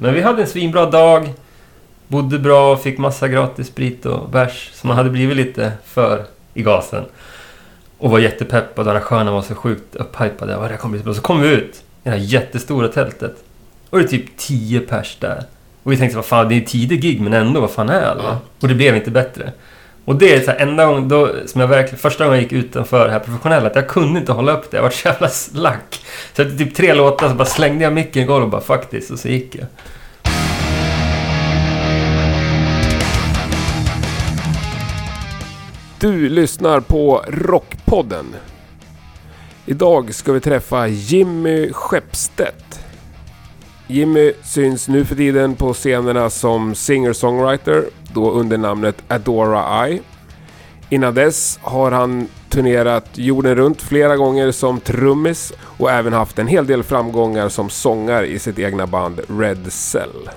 [0.00, 1.32] Men vi hade en svinbra dag.
[2.08, 4.70] Bodde bra och fick massa gratis sprit och bärs.
[4.74, 7.04] Så man hade blivit lite för i gasen.
[7.98, 10.56] Och var jättepeppad och arrangörerna var så sjukt upphypade.
[10.56, 11.14] Bara, det kommer bli så bra.
[11.14, 13.36] Så kom vi ut i det här jättestora tältet.
[13.90, 15.44] Och det är typ 10 pers där.
[15.82, 18.38] Och vi tänkte, vad fan, det är tidig gig men ändå, vad fan är alla?
[18.60, 19.52] Och det blev inte bättre.
[20.10, 22.64] Och det är så här, enda gången då, som jag verkligen, första gången jag gick
[22.64, 24.76] utanför det här professionella, att jag kunde inte hålla upp det.
[24.76, 26.04] Jag var så jävla slack.
[26.32, 29.10] Så efter typ tre låtar så bara slängde jag micken i golvet och bara faktiskt,
[29.10, 29.66] och så gick jag.
[36.00, 38.26] Du lyssnar på Rockpodden.
[39.66, 42.80] Idag ska vi träffa Jimmy Skeppstedt.
[43.86, 50.00] Jimmy syns nu för tiden på scenerna som singer-songwriter, då under namnet Adora Eye.
[50.92, 56.46] Innan dess har han turnerat jorden runt flera gånger som trummis och även haft en
[56.46, 60.30] hel del framgångar som sångare i sitt egna band Red Cell.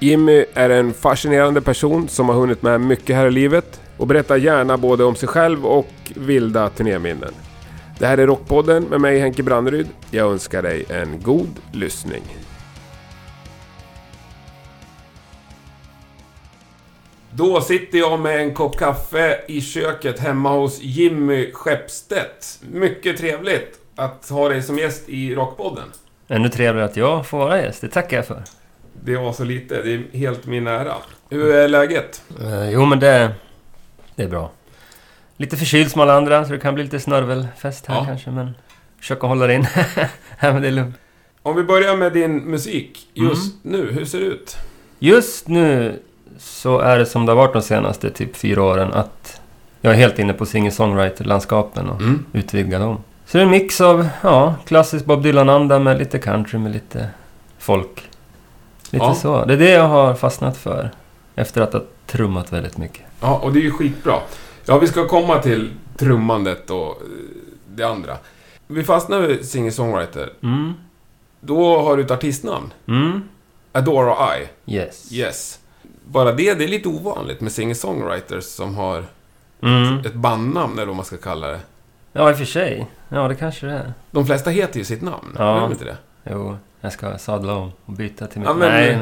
[0.00, 4.36] Jimmy är en fascinerande person som har hunnit med mycket här i livet och berättar
[4.36, 7.32] gärna både om sig själv och vilda turnéminnen.
[7.98, 9.88] Det här är Rockpodden med mig Henke Branneryd.
[10.10, 12.22] Jag önskar dig en god lyssning.
[17.38, 22.60] Då sitter jag med en kopp kaffe i köket hemma hos Jimmy Skeppstedt.
[22.72, 25.84] Mycket trevligt att ha dig som gäst i Rockpodden.
[26.28, 28.42] Ännu trevligare att jag får vara gäst, det tackar jag för.
[29.04, 30.94] Det var så lite, det är helt min ära.
[31.30, 32.22] Hur är läget?
[32.40, 33.30] Eh, jo, men det,
[34.14, 34.50] det är bra.
[35.36, 38.04] Lite förkyld som alla andra, så det kan bli lite snörvelfest här Ja.
[38.04, 38.50] kanske, men...
[38.98, 39.66] Försöka hålla det in.
[40.42, 40.96] Nej, men det är lugnt.
[41.42, 43.80] Om vi börjar med din musik just Mm.
[43.80, 44.56] nu, hur ser det ut?
[44.98, 46.00] Just nu
[46.38, 49.40] så är det som det har varit de senaste typ fyra åren, att
[49.80, 52.24] jag är helt inne på singer-songwriter-landskapen och Mm.
[52.32, 52.96] utvidga dem.
[53.26, 57.08] Så det är en mix av, ja, klassisk Bob Dylan-anda med lite country, med lite
[57.58, 58.08] folk.
[58.90, 59.14] Lite Ja.
[59.14, 59.44] så.
[59.44, 60.90] Det är det jag har fastnat för.
[61.34, 63.02] Efter att ha trummat väldigt mycket.
[63.20, 64.14] Ja, och det är ju skitbra.
[64.64, 66.94] Ja, vi ska komma till trummandet och eh,
[67.74, 68.16] det andra.
[68.66, 70.28] Vi fastnar vid singer-songwriter.
[70.42, 70.72] Mm.
[71.40, 72.72] Då har du ett artistnamn.
[72.88, 73.22] Mm.
[73.72, 74.48] Adora I.
[74.74, 75.12] Yes.
[75.12, 75.58] Yes.
[76.10, 79.04] Bara det, det är lite ovanligt med singer-songwriters som har
[79.62, 79.98] Mm.
[79.98, 81.60] ett bandnamn, eller vad man ska kalla det.
[82.12, 82.86] Ja, i och för sig.
[83.08, 83.92] Ja, det kanske det är.
[84.10, 85.54] De flesta heter ju sitt namn, Ja.
[85.54, 85.96] gör de inte det?
[86.30, 88.48] Jo, jag ska sadla om och byta till mitt...
[88.48, 88.98] Ja, men- Nej.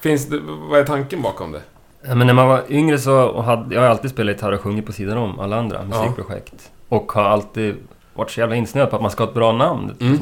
[0.00, 0.38] Finns det...
[0.70, 1.60] Vad är tanken bakom det?
[2.02, 3.74] Ja, men när man var yngre så hade...
[3.74, 6.70] Jag har alltid spelat gitarr och sjungit på sidan om alla andra musikprojekt.
[6.88, 7.76] Och har alltid
[8.14, 9.96] varit så jävla insnöad på att man ska ha ett bra namn.
[10.00, 10.18] Mm.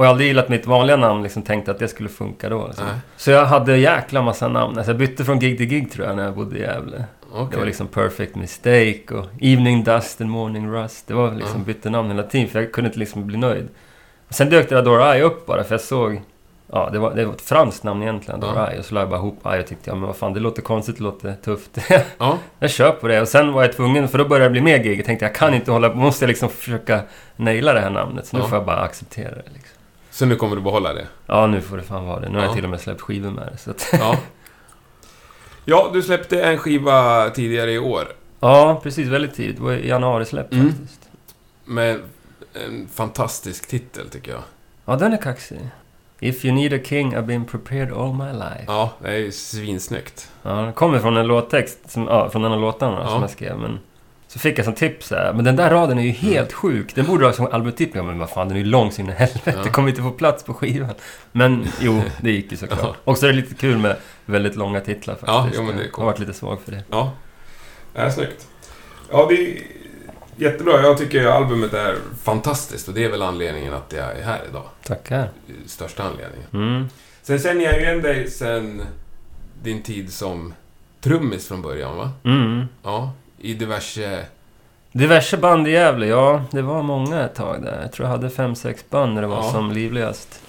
[0.00, 2.66] Och jag har aldrig gillat mitt vanliga namn, liksom tänkte att det skulle funka då.
[2.66, 2.84] Liksom.
[3.16, 4.76] Så jag hade jäkla massa namn.
[4.76, 7.04] Alltså jag bytte från gig till gig tror jag när jag bodde i Gävle.
[7.32, 7.46] Okej.
[7.50, 11.06] Det var liksom Perfect Mistake och Evening Dust and Morning Rust.
[11.06, 11.64] Det var liksom Ja.
[11.64, 13.68] bytte namn hela tiden för jag kunde inte liksom bli nöjd.
[14.28, 16.20] Och sen dök det Adora Eye upp bara för jag såg...
[16.72, 18.68] Ja, det var, det var ett franskt namn egentligen, Ja.
[18.70, 18.78] Eye.
[18.78, 20.62] Och så la jag bara ihop Eye och tyckte ja men vad fan det låter
[20.62, 21.78] konstigt, det låter tufft.
[22.18, 22.38] Ja.
[22.58, 23.20] jag kör på det.
[23.20, 24.98] Och sen var jag tvungen, för då började det bli mer gig.
[24.98, 27.00] Jag tänkte jag kan inte hålla på, måste jag liksom försöka
[27.36, 28.26] naila det här namnet.
[28.26, 29.76] Så nu får jag bara acceptera det liksom.
[30.20, 31.06] Så nu kommer du behålla det?
[31.26, 32.28] Ja, nu får det fan vara det.
[32.28, 32.46] Nu har Ja.
[32.46, 33.58] jag till och med släppt skivor med det.
[33.58, 34.16] Så att, Ja.
[35.64, 38.12] Ja, du släppte en skiva tidigare i år.
[38.40, 39.08] ja, precis.
[39.08, 39.56] Väldigt tidigt.
[39.56, 40.68] Det var i januari släppt Mm.
[40.72, 41.08] faktiskt.
[41.64, 42.00] Med
[42.66, 44.40] en fantastisk titel, tycker jag.
[44.84, 45.58] Ja, den är kaxig.
[46.20, 48.64] If you need a king I've been prepared all my life.
[48.66, 50.30] Ja, det är ju svinsnyggt.
[50.42, 53.08] Ja, den kommer från en låttext, som, ja, från en av låtarna Ja.
[53.08, 53.58] som jag skrev.
[53.58, 53.78] Men
[54.30, 56.94] så fick jag som tips här, men den där raden är ju helt sjuk.
[56.94, 57.96] Den borde ha som albumtitel.
[57.96, 59.54] Ja, Men vad fan, den är ju lång så in i helvete.
[59.56, 59.62] Ja.
[59.62, 60.94] Det kommer inte få plats på skivan.
[61.32, 62.80] Men jo, det gick ju såklart.
[62.82, 62.96] Ja.
[63.04, 63.96] Och så är det lite kul med
[64.26, 65.32] väldigt långa titlar faktiskt.
[65.32, 65.98] Ja, jo, men det är jag coolt.
[65.98, 66.84] har varit lite svag för det.
[66.90, 67.12] Ja,
[67.92, 68.48] det är snyggt.
[69.10, 69.62] Ja, det är
[70.36, 70.82] jättebra.
[70.82, 74.64] Jag tycker albumet är fantastiskt och det är väl anledningen att jag är här idag.
[74.84, 75.30] Tackar.
[75.66, 76.46] Största anledningen.
[76.52, 76.88] Mm.
[77.22, 78.82] Sen känner jag ju igen dig sen
[79.62, 80.54] din tid som
[81.00, 82.10] trummis från början, va?
[82.24, 82.64] Mm.
[82.82, 84.24] Ja, i diverse...
[84.92, 86.42] Diverse band i Gävle, ja.
[86.50, 87.78] Det var många ett tag där.
[87.82, 89.50] Jag tror jag hade fem, sex band när det var Ja.
[89.52, 90.42] som livligast.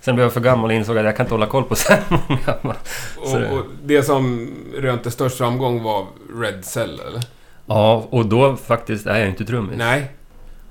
[0.00, 1.92] Sen blev jag för gammal och insåg att jag kan inte hålla koll på så
[1.92, 2.74] här många.
[3.16, 6.06] Och, och det som rönte störst framgång var
[6.40, 7.22] Red Cell, eller?
[7.66, 9.78] Ja, och då faktiskt är jag inte trummis.
[9.78, 10.10] Nej.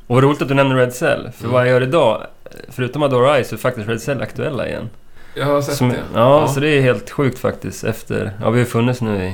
[0.08, 1.32] Och vad roligt att du nämner Red Cell.
[1.36, 1.54] För Mm.
[1.54, 2.24] vad jag gör idag,
[2.70, 4.90] förutom Adore Eyes, så är faktiskt Red Cell aktuella igen.
[5.36, 6.00] Jag har sett Som, det.
[6.14, 7.84] ja, så det är helt sjukt faktiskt.
[7.84, 8.32] Efter...
[8.42, 9.34] Ja, vi har funnits nu i...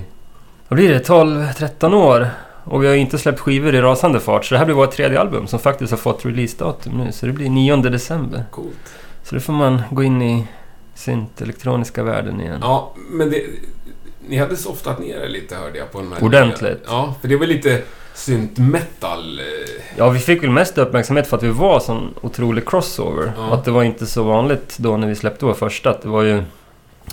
[0.74, 1.08] Vad blir det?
[1.08, 2.30] 12-13 år.
[2.64, 4.46] Och vi har inte släppt skivor i rasande fart.
[4.46, 7.12] Så det här blir vårt tredje album som faktiskt har fått releasedatum nu.
[7.12, 8.44] Så det blir 9 december.
[8.52, 8.94] Coolt.
[9.24, 10.48] Så då får man gå in i
[10.96, 12.60] synt elektroniska världen igen.
[12.62, 13.44] Ja, men det...
[14.28, 16.24] Ni hade softat ner er lite, hörde jag, på den här...
[16.24, 16.84] Ordentligt.
[16.88, 17.81] Ja, för det var lite
[18.14, 19.40] synt metal.
[19.40, 19.46] eh,
[19.98, 23.31] Ja, vi fick väl mest uppmärksamhet för att vi var sån otrolig crossover.
[23.38, 23.54] Ja.
[23.54, 25.90] Att det var inte så vanligt då när vi släppte vår första.
[25.90, 26.44] Att det var ju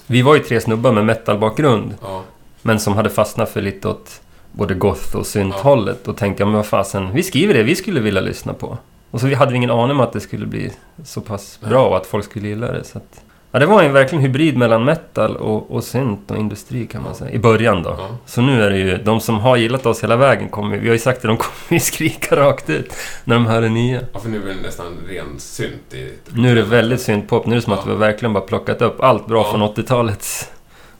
[0.06, 1.94] Vi var ju tre snubbar med metalbakgrund.
[2.02, 2.22] Ja.
[2.62, 4.20] Men som hade fastnat för lite åt
[4.52, 6.08] både goth och synt-hållet.
[6.08, 8.78] Och tänkte, ja men vad fasen, vi skriver det vi skulle vilja lyssna på.
[9.10, 10.72] Och så vi hade vi ingen aning om att det skulle bli
[11.04, 12.84] så pass bra och att folk skulle gilla det.
[12.84, 13.20] Så att,
[13.52, 17.14] ja, det var en verkligen hybrid mellan metal och, och synt och industri kan man
[17.14, 17.30] säga.
[17.30, 17.94] I början då.
[17.98, 18.08] Ja.
[18.26, 20.92] Så nu är det ju, de som har gillat oss hela vägen kommer, vi har
[20.94, 22.92] ju sagt att de kommer ju skrika rakt ut
[23.24, 24.00] när de hör det nya.
[24.12, 26.12] ja, för nu är det nästan ren synt i...
[26.32, 27.92] Nu är det väldigt syntpop, nu är det som att Ja.
[27.92, 29.50] vi verkligen bara plockat upp allt bra Ja.
[29.50, 30.50] från 80-talets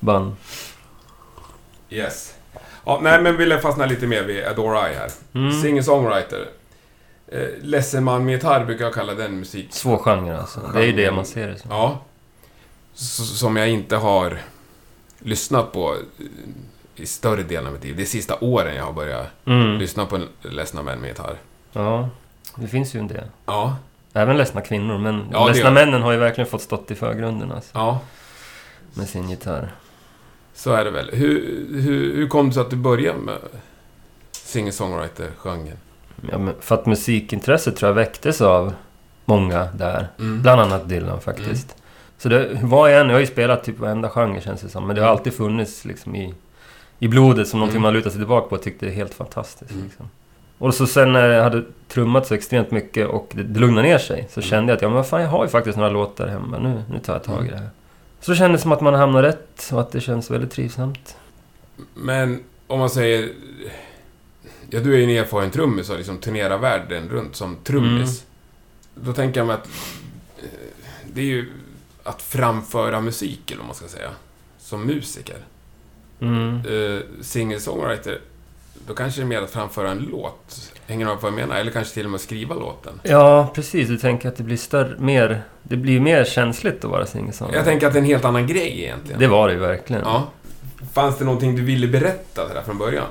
[0.01, 0.33] band.
[1.91, 2.35] Yes.
[2.85, 5.11] Ja, nej, men vill jag fastna lite mer vid Adore I här.
[5.35, 5.63] Mm.
[5.63, 6.47] Singer-songwriter.
[7.29, 9.67] Eh, ledsen man med gitarr brukar jag kalla den musik...
[9.71, 10.61] Svår alltså.
[10.75, 11.71] Det är ju det man ser det som.
[11.71, 12.01] Ja.
[12.95, 14.39] S- som jag inte har
[15.19, 16.25] lyssnat på eh,
[17.03, 17.97] i större delen av mitt liv.
[17.97, 19.79] Det är sista åren jag har börjat Mm.
[19.79, 21.37] lyssna på Ledsna män med gitarr.
[21.73, 22.09] Ja,
[22.55, 23.25] det finns ju en del.
[23.47, 23.77] Ja.
[24.13, 27.71] Även ledsna kvinnor, men Ja, ledsna männen har ju verkligen fått stått i förgrunden alltså,
[27.75, 28.01] Ja,
[28.95, 29.73] med sin gitarr.
[30.61, 31.11] Så är det väl.
[31.13, 33.39] Hur, hur, hur kom det sig att du började med
[34.33, 35.77] singer-songwriter-genren?
[36.33, 38.73] Ja, för att musikintresset tror jag väcktes av
[39.25, 40.09] många där.
[40.19, 40.43] Mm.
[40.43, 41.77] Bland annat Dylan faktiskt.
[42.19, 44.87] Så det var jag än, jag har ju spelat typ varenda genre känns det som.
[44.87, 46.35] Men det har alltid funnits liksom i,
[46.99, 47.83] i blodet som någonting Mm.
[47.83, 49.71] man lutar sig tillbaka på och tyckte är helt fantastiskt.
[49.71, 49.85] Mm.
[49.85, 50.09] Liksom.
[50.59, 53.99] Och så sen när jag hade trummat så extremt mycket och det, det lugnade ner
[53.99, 54.49] sig så Mm.
[54.51, 56.59] kände jag att ja, men vad fan, jag har ju faktiskt några låtar hemma.
[56.59, 57.51] Nu, nu tar jag tag i Mm.
[57.51, 57.69] det här.
[58.21, 61.17] Så det kändes som att man hamnade rätt och att det känns väldigt trivsamt.
[61.95, 63.33] Men om man säger...
[64.71, 68.25] Ja, du är ju en erfaren trummis och liksom turnerar världen runt som trummis.
[68.95, 69.69] Då tänker jag mig att...
[70.43, 70.49] eh,
[71.13, 71.53] Det är ju
[72.03, 74.11] att framföra musik, eller vad man ska säga.
[74.59, 75.37] Som musiker.
[76.21, 76.67] Mm.
[76.67, 78.21] Uh, Singer-songwriter,
[78.87, 80.73] då kanske det är mer att framföra en låt.
[80.91, 81.61] Hänger med på vad jag menar?
[81.61, 83.01] Eller kanske till och med skriva låten.
[83.03, 83.89] Ja, precis.
[83.89, 85.43] Du tänker att det blir större, mer...
[85.63, 88.47] Det blir mer känsligt att vara singer Jag tänker att det är en helt annan
[88.47, 89.21] grej egentligen.
[89.21, 90.03] Det var det ju verkligen.
[90.05, 90.29] Ja.
[90.93, 93.07] Fanns det någonting du ville berätta där från början?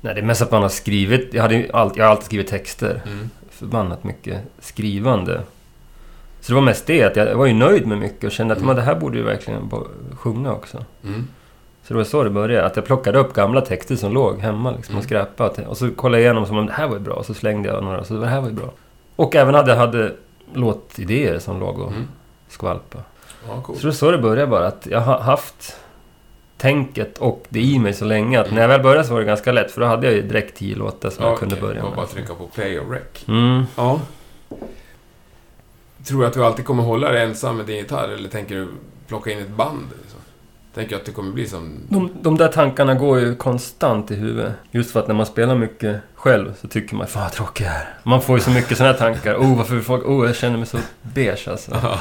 [0.00, 1.34] Nej, det är mest att man har skrivit...
[1.34, 3.02] Jag, hade ju allt, jag har alltid skrivit texter.
[3.06, 3.30] Mm.
[3.50, 5.42] Förbannat mycket skrivande.
[6.40, 8.58] Så det var mest det, att jag var ju nöjd med mycket och kände att
[8.58, 8.66] Mm.
[8.66, 9.70] men det här borde ju verkligen
[10.16, 10.84] sjunga också.
[11.04, 11.28] Mm.
[11.88, 12.66] Så det var så det började.
[12.66, 14.98] Att jag plockade upp gamla texter som låg hemma liksom, Mm.
[14.98, 15.66] och skräpade.
[15.66, 17.14] Och så kollade jag igenom som om det här var ju bra.
[17.14, 18.70] Och så slängde jag några, så det här var ju bra.
[19.16, 20.12] Och även hade jag hade
[20.54, 22.08] låtidéer som låg och Mm.
[22.48, 23.04] skvalpade.
[23.48, 23.78] Ja, coolt.
[23.78, 24.66] Så det var så det började bara.
[24.66, 25.76] Att jag har haft
[26.56, 29.26] tänket och det i mig så länge att när jag väl började så var det
[29.26, 29.70] ganska lätt.
[29.70, 31.92] För då hade jag ju direkt tio låtar som Ja, jag kunde börja med.
[31.92, 33.02] bara att trycka på play och rec.
[33.28, 33.62] Mm.
[33.76, 34.00] Ja.
[36.06, 38.68] Tror du att du alltid kommer hålla dig ensam med din gitarr eller tänker du
[39.08, 39.86] plocka in ett band?
[40.76, 41.78] Tänker att det kommer bli som...
[41.88, 44.52] De, de där tankarna går ju konstant i huvudet.
[44.70, 47.72] Just för att när man spelar mycket själv så tycker man fan vad tråkig jag
[47.72, 47.88] är.
[48.02, 49.34] Man får ju så mycket sådana tankar.
[49.34, 50.04] Oh, varför folk...
[50.06, 51.70] Oh, jag känner mig så beige alltså.
[51.82, 51.98] Ja.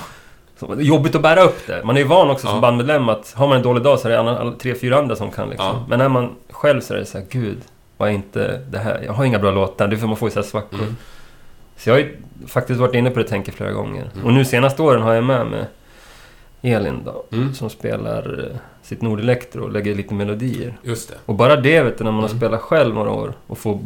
[0.59, 1.81] Så, jobbigt att bära upp det.
[1.85, 2.61] Man är ju van också som Ja.
[2.61, 5.15] bandmedlem att har man en dålig dag så är det alla, alla, tre, fyra andra
[5.15, 5.65] som kan liksom.
[5.65, 5.85] Ja.
[5.89, 7.57] Men när man själv så är det så här, gud,
[7.97, 9.01] vad är inte det här?
[9.05, 9.87] Jag har inga bra låtar.
[9.87, 10.79] Det är för man får ju så här svackor.
[10.79, 10.95] Mm.
[11.77, 12.17] Så jag har ju
[12.47, 14.09] faktiskt varit inne på det tänket flera gånger.
[14.13, 14.25] Mm.
[14.25, 15.65] Och nu senaste åren har jag med mig
[16.73, 17.23] Elin då.
[17.31, 17.53] Mm.
[17.53, 20.77] Som spelar eh, sitt Nordelektro och lägger lite melodier.
[20.83, 21.15] Just det.
[21.25, 22.39] Och bara det vet du, när man har Mm.
[22.39, 23.79] spelat själv några år och får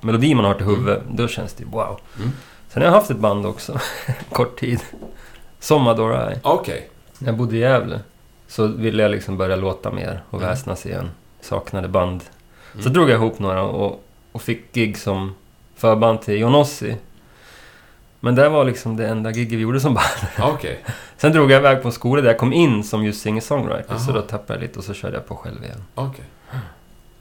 [0.00, 2.00] melodi man har till huvudet, då känns det wow.
[2.18, 2.30] Mm.
[2.68, 3.78] Sen har jag haft ett band också,
[4.32, 4.80] kort tid.
[5.60, 6.40] Som.
[6.42, 6.88] Okej.
[7.18, 8.00] När jag bodde i Gävle
[8.48, 10.48] så ville jag liksom börja låta mer och Mm.
[10.50, 11.10] väsnas igen.
[11.40, 12.20] Saknade band.
[12.72, 12.92] Så Mm.
[12.92, 15.34] drog jag ihop några och, och fick gig som
[15.76, 16.96] förband till Jonossi.
[18.24, 20.50] Men det var liksom det enda gig vi gjorde som band.
[20.54, 20.84] Okej.
[21.16, 23.98] Sen drog jag iväg på en skola där jag kom in som just singer-songwriter.
[23.98, 25.84] Så då tappade jag lite och så körde jag på själv igen.
[25.94, 26.24] Okej.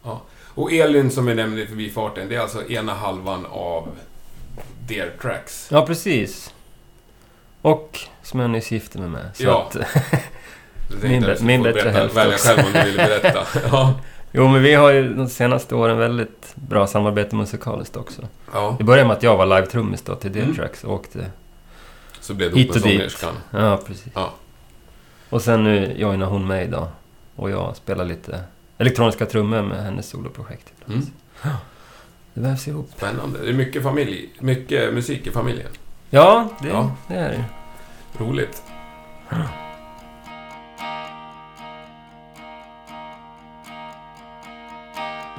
[0.03, 0.21] Ja.
[0.53, 3.87] Och Elin som vi nämnde i förbifarten, det är alltså ena halvan av
[4.87, 5.67] Dear Tracks.
[5.71, 6.53] Ja, precis.
[7.61, 9.29] Och som jag nyss gifte mig med.
[9.33, 9.69] Så Ja.
[9.69, 9.77] att,
[11.03, 13.39] Min min bättre hälft Välja själv om du vill berätta.
[13.71, 13.93] ja.
[14.31, 18.21] Jo, men vi har ju de senaste åren väldigt bra samarbete musikaliskt också.
[18.53, 18.75] ja.
[18.77, 20.45] Det började med att jag var live-trummis då till Mm.
[20.45, 21.31] Deltrax och åkte...
[22.19, 23.11] Så blev det Hit ihop med och dit.
[23.11, 23.35] sångerskan.
[23.51, 24.11] Ja, precis.
[24.15, 24.33] Ja.
[25.29, 26.87] Och sen nu joinar hon mig då.
[27.35, 28.43] Och jag spelar lite
[28.77, 30.73] elektroniska trummor med hennes soloprojekt.
[30.87, 31.01] Mm.
[32.33, 32.89] Det vävs ihop.
[32.97, 33.39] Spännande.
[33.43, 35.67] Det är mycket familj, mycket musik i familjen.
[36.09, 36.91] Ja, det, Ja.
[37.07, 37.43] det är det.
[38.23, 38.63] Roligt.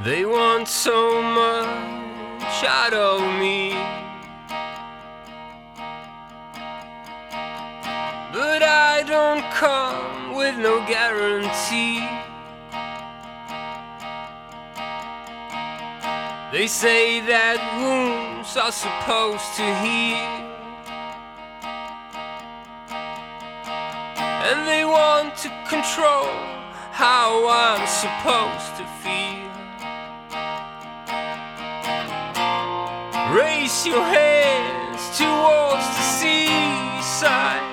[0.00, 3.72] They want so much out of me.
[8.32, 12.00] But I don't come with no guarantee.
[16.52, 20.52] They say that wounds are supposed to heal.
[24.49, 26.28] And they want to control
[26.90, 29.41] how I'm supposed to feel.
[33.32, 37.64] Raise your hands towards the seaside.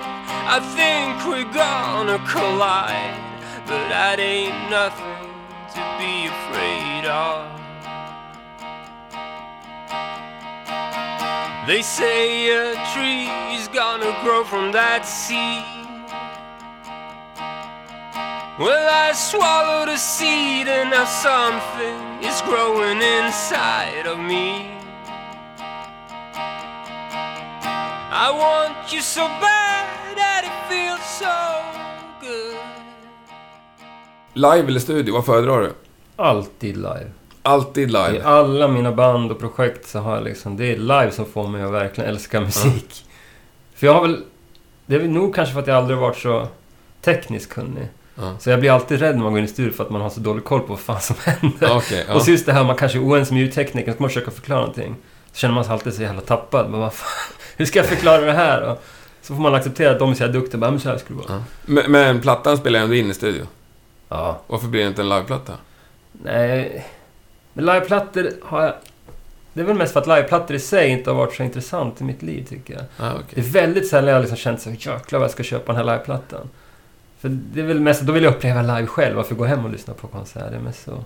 [0.48, 3.20] I think we're gonna collide,
[3.68, 5.28] but that ain't nothing
[5.76, 7.44] to be afraid of.
[11.68, 16.08] They say a tree's gonna grow from that seed.
[18.58, 24.79] Well, I swallowed a seed and now something is growing inside of me.
[28.22, 31.26] I want you so bad that it feels so
[32.22, 32.58] good.
[34.34, 35.74] Live eller studio, vad föredrar du?
[36.16, 37.12] Alltid live.
[37.44, 38.24] Alltid I live.
[38.24, 40.58] alla mina band och projekt så har jag liksom...
[40.58, 43.06] Det är live som får mig att verkligen älska musik.
[43.76, 44.24] För jag har väl...
[44.86, 46.48] Det är väl nog kanske för att jag aldrig varit så
[47.02, 47.88] tekniskt kunnig.
[48.16, 48.36] Ja.
[48.40, 50.10] Så jag blir alltid rädd när man går in i studio för att man har
[50.10, 51.78] så dålig koll på vad fan som händer.
[51.78, 52.14] Okej, ja.
[52.16, 54.32] Och så just det här, man kanske är oense med ljudtekniken, så ska man försöka
[54.32, 54.96] förklara någonting.
[55.32, 56.70] Så känner man sig alltid så jävla tappad.
[56.70, 58.62] Men vad fan, hur ska jag förklara det här?
[58.62, 58.84] Och
[59.22, 60.60] så får man acceptera att de är så här duktiga.
[60.60, 61.38] Bara, men så här skulle det vara.
[61.40, 61.44] Ja.
[61.66, 63.48] Men, men plattan spelar ändå in i studio.
[64.10, 64.42] Ja.
[64.48, 65.54] Varför blir det inte en liveplatta?
[66.24, 66.86] Nej...
[67.54, 68.74] Men liveplattor har jag...
[69.54, 72.04] Det är väl mest för att liveplattor i sig inte har varit så intressant i
[72.04, 72.84] mitt liv, tycker jag.
[72.98, 73.44] Ah, Det okej.
[73.44, 76.50] är väldigt sällan jag liksom känt så jäklar vad jag ska köpa den här liveplattan.
[77.20, 79.16] För det är väl mest, då vill jag uppleva live själv.
[79.16, 80.60] Varför gå hem och lyssna på konserter?
[80.64, 81.04] Men så...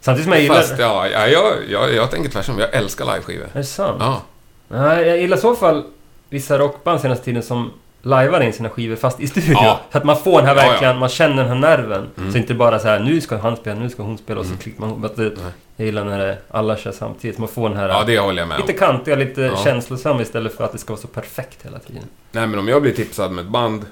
[0.00, 0.54] Samtidigt som jag gillar...
[0.56, 2.58] Fast ja, ja jag, jag, jag tänker tvärtom.
[2.58, 3.46] Jag älskar liveskivor.
[3.52, 3.96] Är det sant?
[4.00, 4.22] Ja.
[4.68, 5.84] Nej, jag gillar i så fall
[6.28, 7.70] vissa rockband senaste tiden som
[8.02, 9.52] lajvar in sina skivor fast i studio.
[9.52, 9.80] Ja.
[9.92, 10.70] Så att man får den här Ja, ja.
[10.70, 12.06] verkligen, man känner den här nerven.
[12.18, 12.32] Mm.
[12.32, 14.50] Så inte bara så här, nu ska han spela, nu ska hon spela och så
[14.50, 14.60] Mm.
[14.62, 15.38] klickar man ihop.
[15.76, 17.36] Jag gillar när det, alla kör samtidigt.
[17.36, 19.56] Så man får den här ja, det håller jag med lite kantiga, lite Ja.
[19.64, 22.02] känslosamma istället för att det ska vara så perfekt hela tiden.
[22.32, 23.86] Nej, men om jag blir tipsad med ett band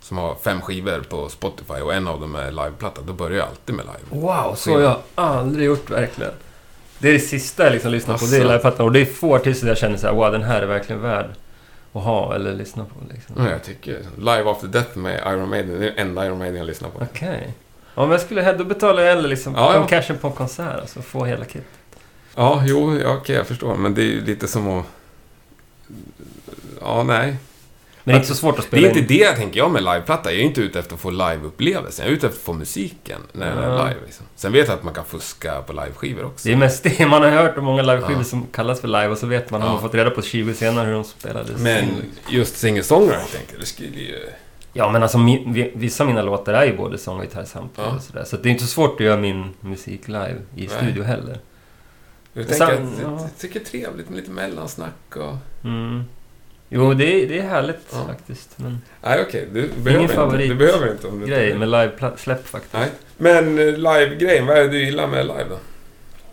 [0.00, 3.48] som har fem skivor på Spotify och en av dem är liveplatta, då börjar jag
[3.48, 4.22] alltid med live.
[4.26, 6.32] Wow, så har jag aldrig gjort verkligen.
[6.98, 8.48] Det är det sista jag liksom lyssnar på, det är Asså.
[8.48, 8.86] liveplattan.
[8.86, 11.26] Och det är få artister jag känner så här, wow, den här är verkligen värd
[11.92, 13.14] att ha eller lyssna på.
[13.14, 13.34] Liksom.
[13.38, 16.56] Ja, jag tycker Live After Death med Iron Maiden, det är den enda Iron Maiden
[16.56, 16.98] jag lyssnar på.
[17.12, 17.54] Okej.
[17.94, 19.80] Ja, men jag skulle då betalar jag hellre liksom Ja, ja.
[19.80, 21.66] ja, cashen på en konsert, alltså få hela kit.
[22.34, 23.74] Ja, jo, ja, okej, jag förstår.
[23.74, 24.84] Men det är ju lite som att...
[26.80, 27.36] Ja, nej.
[28.04, 29.06] Det är inte så svårt att Det spela är inte in.
[29.06, 30.32] det jag tänker jag med liveplatta.
[30.32, 32.04] Jag är inte ute efter att få liveupplevelsen.
[32.04, 34.00] Jag är ute efter att få musiken när den är live.
[34.06, 34.26] Liksom.
[34.36, 36.48] Sen vet jag att man kan fuska på liveskivor också.
[36.48, 38.24] Det är mest det man har hört om många liveskivor Ja.
[38.24, 39.72] som kallas för live och så vet man, har Ja.
[39.72, 41.60] man fått reda på 20 senare hur de spelades.
[41.60, 41.84] Men
[42.28, 44.18] just singer-songwriting, tänkte jag, det skulle ju...
[44.72, 45.18] Ja, men alltså
[45.74, 47.96] vissa av mina låtar är ju både sång och gitarr samtidigt Ja.
[47.96, 48.24] och sådär.
[48.24, 51.38] Så det är inte så svårt att göra min musik live i studio heller.
[52.32, 53.18] Jag Sen- tänker ja.
[53.20, 55.36] jag tycker det är trevligt med lite mellansnack och...
[55.64, 56.02] Mm.
[56.74, 58.04] Jo, det är, det är härligt Ja.
[58.06, 58.58] faktiskt.
[58.58, 59.48] Men Nej, okej.
[59.52, 60.36] Du behöver inte.
[60.48, 62.74] Du behöver inte om du grej med live-släpp faktiskt.
[62.74, 62.90] Nej.
[63.16, 65.58] Men eh, live-grejen, vad är det du gillar med live då?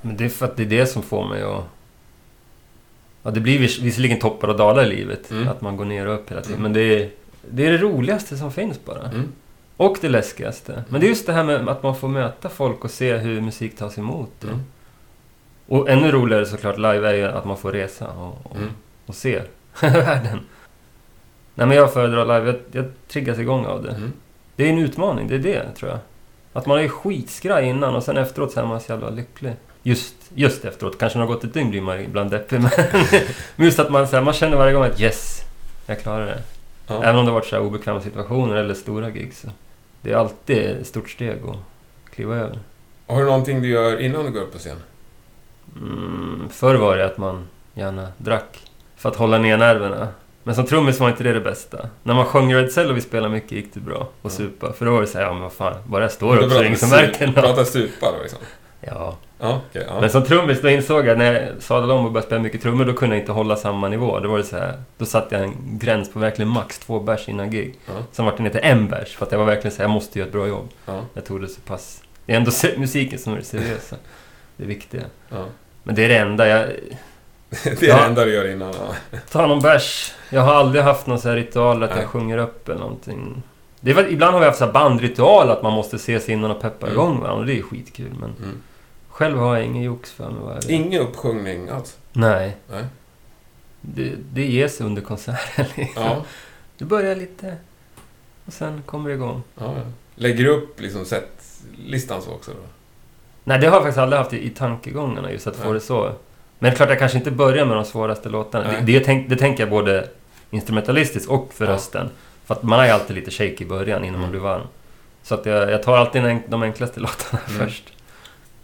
[0.02, 1.64] Men det är för att det är det som får mig att...
[3.24, 5.32] Ja, det blir vis- visserligen toppar och dalar i livet.
[5.32, 5.48] Mm.
[5.48, 6.60] Att man går ner och upp hela tiden.
[6.60, 6.64] Mm.
[6.64, 7.10] Men det är,
[7.52, 9.04] det är det roligaste som finns bara.
[9.10, 9.32] Mm.
[9.78, 10.84] Och det läskigaste.
[10.90, 13.42] Men det är just det här med att man får möta folk och se hur
[13.42, 14.44] musik tas emot.
[14.44, 14.60] Mm.
[15.68, 18.70] Och ännu roligare såklart live är ju att man får resa och, och, Mm.
[19.06, 19.42] och se
[19.80, 20.40] världen.
[21.56, 22.60] Nej men jag föredrar live.
[22.72, 23.90] Jag, jag triggas igång av det.
[23.90, 24.14] Mm.
[24.56, 26.00] Det är en utmaning, det är det tror jag.
[26.54, 29.54] Att man är skitskraj innan och sen efteråt så är man så jävla lycklig.
[29.84, 31.00] Just, just efteråt.
[31.00, 32.62] Kanske när det har gått ett dygn blir man ibland deppig.
[32.62, 32.72] Men,
[33.56, 35.42] men just att man, så här, man känner varje gång att yes,
[35.86, 36.42] jag klarar det.
[36.88, 37.04] Ja.
[37.04, 39.34] Även om det har varit så här obekväma situationer eller stora gig.
[39.34, 39.48] Så
[40.02, 41.58] det är alltid ett stort steg att
[42.14, 42.60] kliva över.
[43.08, 44.78] Har du någonting du gör innan du går upp på scen?
[45.76, 48.71] Mm, förr var det att man gärna drack
[49.02, 50.08] för att hålla ner nerverna.
[50.44, 51.90] Men som trummis var inte det det bästa.
[52.04, 54.30] När man sjöng Red Cell och vi spelade mycket gick det bra att Ja.
[54.30, 54.74] supa.
[54.74, 56.58] För då var det så här, ja men vad fan, bara jag står upp så
[56.58, 57.36] är det ingen som märker Du något.
[57.44, 58.40] pratar supa då liksom?
[58.82, 59.18] Ja.
[59.40, 59.86] Ja, okej.
[59.90, 60.02] ja.
[60.02, 62.86] Men som trummis, då insåg jag när jag sadlade om och började spela mycket trummor,
[62.86, 64.20] då kunde jag inte hålla samma nivå.
[64.20, 67.30] Då var det så här, då satte jag en gräns på verkligen max två bärs
[67.30, 67.76] innan gig.
[67.86, 67.94] Ja.
[68.12, 69.92] Sen var det ner till en bärs, för att jag var verkligen så här, jag
[69.92, 70.70] måste göra ett bra jobb.
[70.86, 71.02] Ja.
[71.14, 72.04] Jag tog det så pass...
[72.26, 73.96] Det är ändå musiken som är det seriösa.
[74.58, 75.02] Det viktiga.
[75.30, 75.46] Ja.
[75.84, 76.48] Men det är det enda.
[76.48, 76.68] Jag
[77.64, 77.96] Det är Ja.
[77.96, 78.74] det enda du gör innan.
[79.12, 79.18] Ja.
[79.32, 80.14] tar någon bärs.
[80.30, 82.00] Jag har aldrig haft någon så här ritual att Nej.
[82.00, 83.44] jag sjunger upp eller någonting.
[83.80, 86.86] Det är, ibland har vi haft så bandritual att man måste ses innan och peppa
[86.88, 86.94] Mm.
[87.00, 87.40] igång varandra.
[87.40, 88.12] Och det är skitkul.
[88.20, 88.58] Men Mm.
[89.10, 90.60] själv har jag ingen jox för mig.
[90.68, 91.98] Ingen uppsjungning alls?
[92.14, 92.58] Nej.
[92.72, 92.84] Nej.
[93.82, 95.66] Det, det ges under konserten.
[95.76, 96.04] Liksom.
[96.06, 96.24] Ja.
[96.78, 97.56] Det börjar lite
[98.46, 99.44] och sen kommer det igång.
[99.60, 99.66] ja.
[99.66, 99.82] ja.
[100.16, 102.58] Lägger du upp liksom set-listan så också då?
[103.44, 105.74] Nej, det har jag faktiskt aldrig haft i, i tankegångarna just att få Nej.
[105.74, 106.12] det så.
[106.62, 108.68] Men det är klart, jag kanske inte börjar med de svåraste låtarna.
[108.72, 108.82] Nej.
[108.86, 110.08] Det, det, tänk, det tänker jag både
[110.52, 111.72] instrumentalistiskt och för Ja.
[111.72, 112.10] rösten.
[112.46, 114.32] För att man är alltid lite shake i början innan man Mm.
[114.32, 114.68] blir varm.
[115.24, 117.60] Så att jag, jag tar alltid den, de enklaste låtarna Mm.
[117.68, 117.84] först.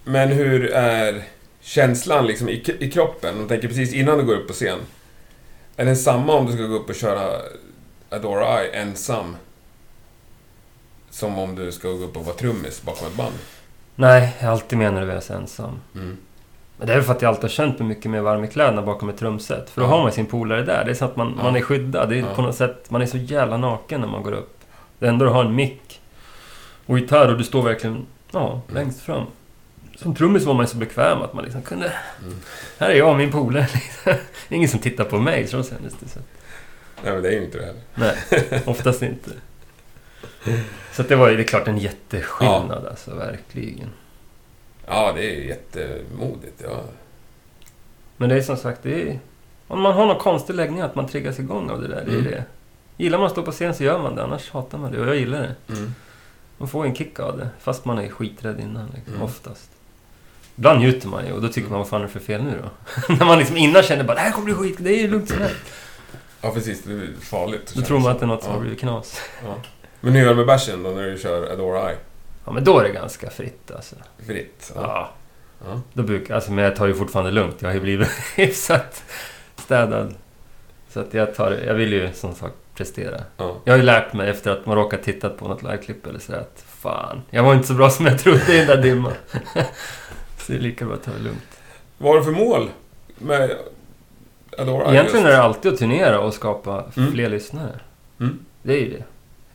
[0.04, 1.24] Men hur är
[1.62, 3.40] känslan liksom i, i kroppen?
[3.40, 4.80] Om tänker precis innan du går upp på scen.
[5.78, 7.30] Är den samma om du ska gå upp och köra
[8.10, 9.36] Adora I ensam?
[11.10, 13.34] Som om du ska gå upp och vara trummis bakom ett band?
[13.96, 15.80] Nej, jag är alltid mer nervös ensam.
[15.96, 16.18] Mm.
[16.78, 18.82] Men det är för att jag alltid har känt mig mycket mer varm i kläderna
[18.82, 19.70] bakom ett trumset.
[19.70, 19.92] För då Ja.
[19.92, 20.86] har man sin polare där.
[20.86, 21.44] Det är så att man, Ja.
[21.44, 22.10] man är skyddad.
[22.10, 22.36] Det är Ja.
[22.36, 24.58] på något sätt, man är så jävla naken när man går upp.
[25.00, 26.02] Det enda du har en mick
[26.86, 29.24] och gitarr och du står verkligen ja, längst fram.
[29.96, 31.86] Som trummis var man ju så bekväm att man liksom kunde...
[32.22, 32.36] Mm.
[32.78, 33.68] Här är jag och min polare.
[33.74, 34.14] Liksom.
[34.50, 36.10] Det är ingen som tittar på mig, så kändes det.
[36.10, 36.20] Så.
[37.04, 37.82] Nej, men det är ju inte det heller.
[37.96, 39.30] Nej, oftast inte.
[40.94, 43.90] Så det var ju det är klart en jätteskillnad alltså, verkligen.
[44.90, 46.62] Ja, det är jättemodigt.
[46.64, 46.84] Ja.
[48.18, 49.20] Men det är som sagt, det är...
[49.68, 52.04] Om man har någon konstig läggning, att man triggas igång av det där.
[52.06, 52.32] Det är Mm.
[52.32, 52.44] det.
[52.98, 55.00] Gillar man att stå på scen så gör man det, annars hatar man det.
[55.02, 55.74] Och jag gillar det.
[55.74, 55.94] Mm.
[56.58, 58.88] Man får en kick av det, fast man är skiträdd innan.
[58.96, 59.26] Liksom, Mm.
[59.26, 59.70] Oftast.
[60.56, 62.62] Ibland njuter man ju och då tycker man, vad fan är det för fel nu
[62.64, 62.70] då?
[63.16, 65.30] När man liksom innan känner bara, det här kommer bli skit, det är ju lugnt
[65.30, 65.52] sådär.
[66.42, 66.84] ja, precis.
[66.84, 67.74] Det är farligt.
[67.76, 68.56] Då tror man att det är något som Ja.
[68.56, 69.20] har blivit knas.
[69.46, 69.56] Ja.
[70.02, 71.96] Men hur gör du med bärsen då, när du kör Adora I?
[72.48, 73.96] Ja, men då är det ganska fritt alltså.
[74.28, 74.72] Fritt?
[74.76, 75.10] Ja.
[75.66, 75.82] Ja.
[75.94, 77.56] Då brukar, alltså, men jag tar ju fortfarande lugnt.
[77.62, 79.04] Jag har ju blivit hyfsat
[79.56, 80.16] städad.
[80.90, 83.22] Så att jag tar, jag vill ju som sagt prestera.
[83.38, 83.56] ja.
[83.64, 86.40] Jag har ju lärt mig efter att man råkat titta på något liveklipp eller sådär
[86.40, 89.14] att fan, jag var inte så bra som jag trodde i den där dimman.
[90.38, 91.60] så det är lika bra att ta det lugnt.
[91.98, 92.70] Vad har du för mål
[93.18, 93.52] med
[94.58, 94.92] Adora?
[94.92, 95.38] Egentligen är just?
[95.40, 97.12] det alltid att turnera och skapa Mm.
[97.12, 97.80] fler lyssnare.
[98.20, 98.40] Mm.
[98.62, 99.04] Det är ju det.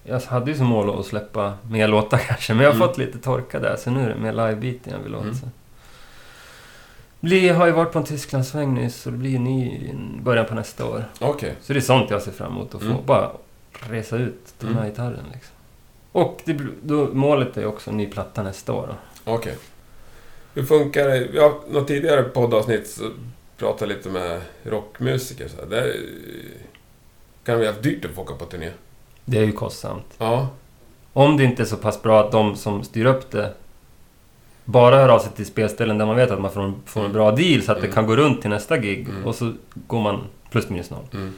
[0.05, 2.89] Jag hade ju som mål att släppa mer låtar kanske, men jag har Mm.
[2.89, 3.77] fått lite torka där.
[3.77, 5.23] Så nu är det mer live-biten jag vill åt.
[5.23, 5.35] Mm.
[7.21, 10.55] Bli, har ju varit på en Tysklandssväng nyss och det blir ny i början på
[10.55, 11.05] nästa år.
[11.21, 11.55] Okej.
[11.63, 12.87] Så det är sånt jag ser fram emot att få.
[12.87, 13.07] Mm.
[13.07, 13.31] Bara
[13.73, 14.89] resa ut, ta med Mm.
[14.89, 15.55] gitarren liksom.
[16.13, 18.95] Och det, då, målet är ju också en ny platta nästa år.
[19.25, 19.57] Okej.
[20.55, 21.29] Hur funkar det?
[21.33, 23.11] Vi har något tidigare poddavsnitt så
[23.57, 25.49] pratade lite med rockmusiker.
[25.49, 25.67] Så här.
[25.67, 25.95] Det
[27.45, 28.71] kan bli haft dyrt att få åka på turné.
[29.25, 30.15] Det är ju kostsamt.
[30.19, 30.49] Ja.
[31.13, 33.55] Om det inte är så pass bra att de som styr upp det
[34.65, 37.13] bara hör av sig till spelställen där man vet att man får en, får en
[37.13, 37.91] bra deal så att Mm.
[37.91, 39.09] det kan gå runt till nästa gig.
[39.09, 39.25] Mm.
[39.27, 39.53] Och så
[39.87, 41.05] går man plus minus noll.
[41.13, 41.35] Mm.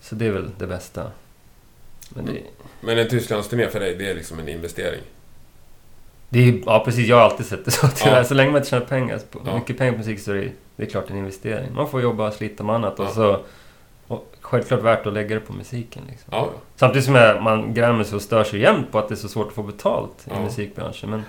[0.00, 1.02] Så det är väl det bästa.
[2.08, 2.42] Men det,
[2.80, 5.00] Men en Tysklandsturné för dig, det är liksom en investering?
[6.28, 7.06] det är Ja, precis.
[7.08, 8.16] Jag har alltid sett det så tyvärr.
[8.16, 8.24] Ja.
[8.24, 9.54] Så länge man inte tjänar pengar på, Ja.
[9.54, 11.74] mycket pengar på musik så är det, det är klart en investering.
[11.74, 13.10] Man får jobba och slita med annat och Ja.
[13.10, 13.40] så...
[14.08, 16.02] Och självklart värt att lägga det på musiken.
[16.10, 16.28] Liksom.
[16.32, 16.48] Ja.
[16.76, 19.28] Samtidigt som jag, man grämer sig och stör sig jämt på att det är så
[19.28, 20.40] svårt att få betalt i Ja.
[20.40, 21.10] musikbranschen.
[21.10, 21.24] Men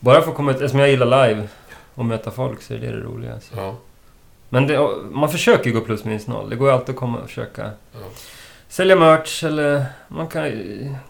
[0.00, 1.48] bara för att komma ut, eftersom jag gillar live
[1.94, 3.34] och möta folk så är det det roliga.
[3.56, 3.74] Ja.
[4.48, 6.50] Men det, man försöker ju gå plus minus noll.
[6.50, 7.98] Det går ju alltid att komma och försöka Ja.
[8.68, 10.50] sälja merch eller man kan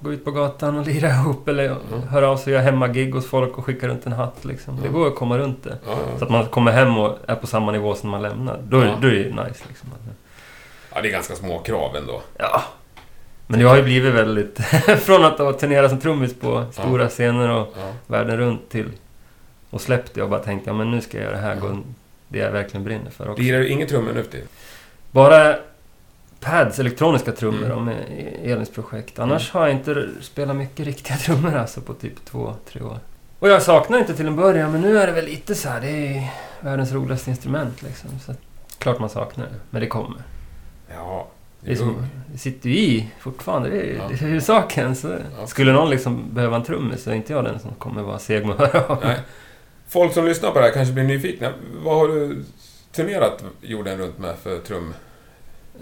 [0.01, 2.03] gå ut på gatan och lira ihop eller Mm.
[2.09, 4.77] höra av sig och göra hemmagig hos folk och skicka runt en hatt liksom.
[4.81, 4.93] Det Ja.
[4.93, 5.79] går att komma runt det.
[5.87, 8.59] Ja, Så att man kommer hem och är på samma nivå som man lämnar.
[8.69, 9.89] Då är, då är det nice liksom.
[10.95, 12.23] Ja, det är ganska små krav ändå.
[12.39, 12.63] Ja.
[13.47, 14.59] Men det har ju blivit väldigt...
[15.03, 17.93] från att ha turnerat som trummis på stora scener och Ja.
[18.07, 18.89] världen runt till...
[19.71, 21.61] Och släppte jag och bara tänkte, ja men nu ska jag göra det här, Ja.
[21.69, 21.79] gå
[22.29, 23.43] det jag verkligen brinner för också.
[23.43, 24.49] Lirar du inga trummor nu tiden?
[25.11, 25.57] Bara
[26.41, 27.79] pads, elektroniska trummor, Mm.
[27.79, 27.89] om
[28.43, 29.19] Elins projekt.
[29.19, 32.99] Annars har jag inte spelat mycket riktiga trummor alltså på typ två, tre år.
[33.39, 35.81] Och jag saknar inte till en början, men nu är det väl lite så här,
[35.81, 36.29] det är
[36.61, 38.11] världens roligaste instrument liksom.
[38.27, 38.35] Så
[38.79, 40.23] klart man saknar det, men det kommer.
[40.95, 41.27] Ja.
[41.61, 44.09] Det, som, det sitter ju i fortfarande, det är, Ja.
[44.09, 44.97] det är ju saken.
[44.97, 45.09] Så
[45.41, 45.47] Ja.
[45.47, 48.47] Skulle någon liksom behöva en trummis så är inte jag den som kommer vara seg
[48.47, 49.19] med att höra av Nej.
[49.89, 51.53] Folk som lyssnar på det här kanske blir nyfikna.
[51.85, 52.45] Vad har du
[52.93, 54.95] turnerat jorden runt med för trum?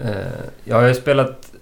[0.00, 0.10] Eh,
[0.64, 1.52] Jag har ju spelat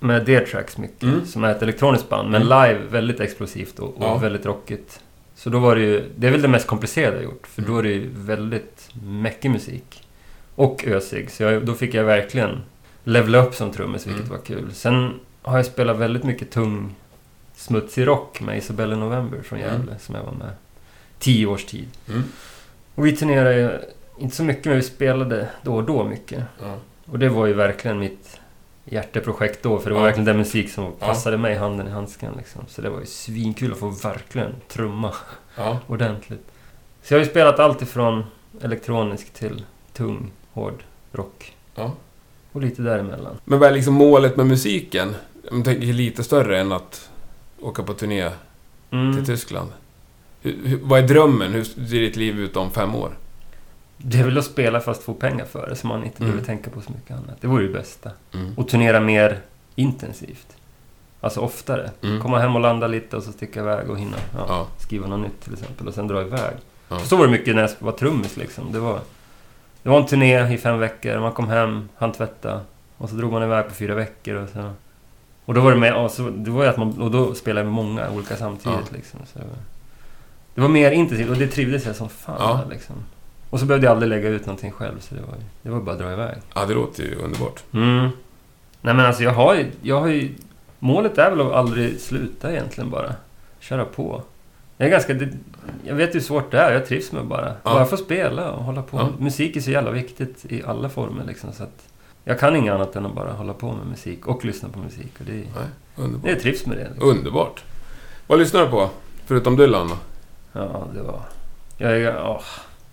[0.00, 1.26] med Dear Tracks mycket, Mm.
[1.26, 2.62] som är ett elektroniskt band, men Mm.
[2.68, 4.16] live väldigt explosivt och, och Ja.
[4.18, 5.00] väldigt rockigt.
[5.34, 7.72] Så då var det ju, det är väl det mest komplicerade jag gjort, för Mm.
[7.72, 10.07] då är det ju väldigt mäckig musik.
[10.58, 12.62] Och ösig, så jag, då fick jag verkligen
[13.04, 14.36] levela upp som trummis, vilket Mm.
[14.38, 14.72] var kul.
[14.74, 16.94] Sen har jag spelat väldigt mycket tung,
[17.54, 19.72] smutsig rock med Isabella November från Mm.
[19.72, 20.50] Gävle, som jag var med
[21.18, 21.88] tio års tid.
[22.08, 22.22] Mm.
[22.94, 23.80] Och vi turnerade
[24.18, 26.44] inte så mycket, men vi spelade då och då mycket.
[26.62, 26.74] Ja.
[27.06, 28.40] Och det var ju verkligen mitt
[28.84, 30.04] hjärteprojekt då, för det var Ja.
[30.04, 31.06] verkligen den musik som Ja.
[31.06, 32.32] passade mig handen i handsken.
[32.36, 32.62] Liksom.
[32.68, 35.14] Så det var ju svinkul att få verkligen trumma
[35.56, 35.78] ja.
[35.86, 36.46] ordentligt.
[37.02, 38.24] Så jag har ju spelat allt ifrån
[38.62, 41.56] elektronisk till tung, hård rock.
[41.74, 41.92] Ja.
[42.52, 43.36] Och lite däremellan.
[43.44, 45.14] Men vad är liksom målet med musiken?
[45.52, 47.10] Jag tänker lite större än att
[47.60, 48.30] åka på turné
[48.90, 49.14] Mm.
[49.16, 49.68] till Tyskland.
[50.40, 51.52] Hur, hur, vad är drömmen?
[51.52, 53.10] Hur ser ditt liv ut om fem år?
[53.96, 56.30] Det är väl att spela fast få pengar för det, så man inte Mm.
[56.30, 57.36] behöver tänka på så mycket annat.
[57.40, 58.10] Det vore det bästa.
[58.34, 58.54] Mm.
[58.56, 59.38] Och turnera mer
[59.74, 60.46] intensivt.
[61.20, 61.90] Alltså oftare.
[62.02, 62.22] Mm.
[62.22, 64.66] Komma hem och landa lite och så sticka iväg och hinna ja, Ja.
[64.78, 66.54] skriva något nytt till exempel och sen dra iväg.
[66.88, 66.98] Ja.
[67.00, 68.72] Så var det mycket när jag var trummis liksom.
[68.72, 69.00] Det var,
[69.82, 72.60] det var en turné i fem veckor, man kom hem, hann tvätta
[72.98, 74.70] och så drog man iväg på fyra veckor och så...
[75.44, 77.72] Och då var det med, och så, det var att man, och då spelade jag
[77.72, 79.20] med många olika samtidigt liksom.
[79.32, 79.38] Så
[80.54, 82.60] det, var, mer intensivt och det trivdes jag som fan Ja.
[82.70, 82.94] liksom.
[83.50, 85.92] Och så behövde jag aldrig lägga ut någonting själv så det var, det var bara
[85.92, 86.36] att dra iväg.
[86.54, 87.62] ja, det låter ju underbart.
[87.72, 88.08] Mm.
[88.80, 90.34] Nej men alltså jag har ju, jag har ju...
[90.78, 93.14] Målet är väl att aldrig sluta egentligen bara.
[93.60, 94.22] Köra på.
[94.76, 95.14] Jag är ganska...
[95.14, 95.32] det-
[95.84, 97.46] Jag vet hur svårt det är, jag trivs med bara.
[97.46, 97.54] Ja.
[97.74, 98.96] Bara få spela och hålla på.
[98.96, 99.08] Ja.
[99.18, 101.88] Musik är så jävla viktigt i alla former liksom så att...
[102.24, 105.12] Jag kan inget annat än att bara hålla på med musik och lyssna på musik.
[105.18, 105.46] Och det, Nej,
[105.96, 106.30] underbart.
[106.30, 106.88] jag trivs med det.
[106.90, 107.08] Liksom.
[107.10, 107.64] Underbart.
[108.26, 108.90] Vad lyssnar du på?
[109.26, 109.96] Förutom Dylan då?
[110.52, 111.20] Ja, det var...
[111.78, 112.42] Jag, ja,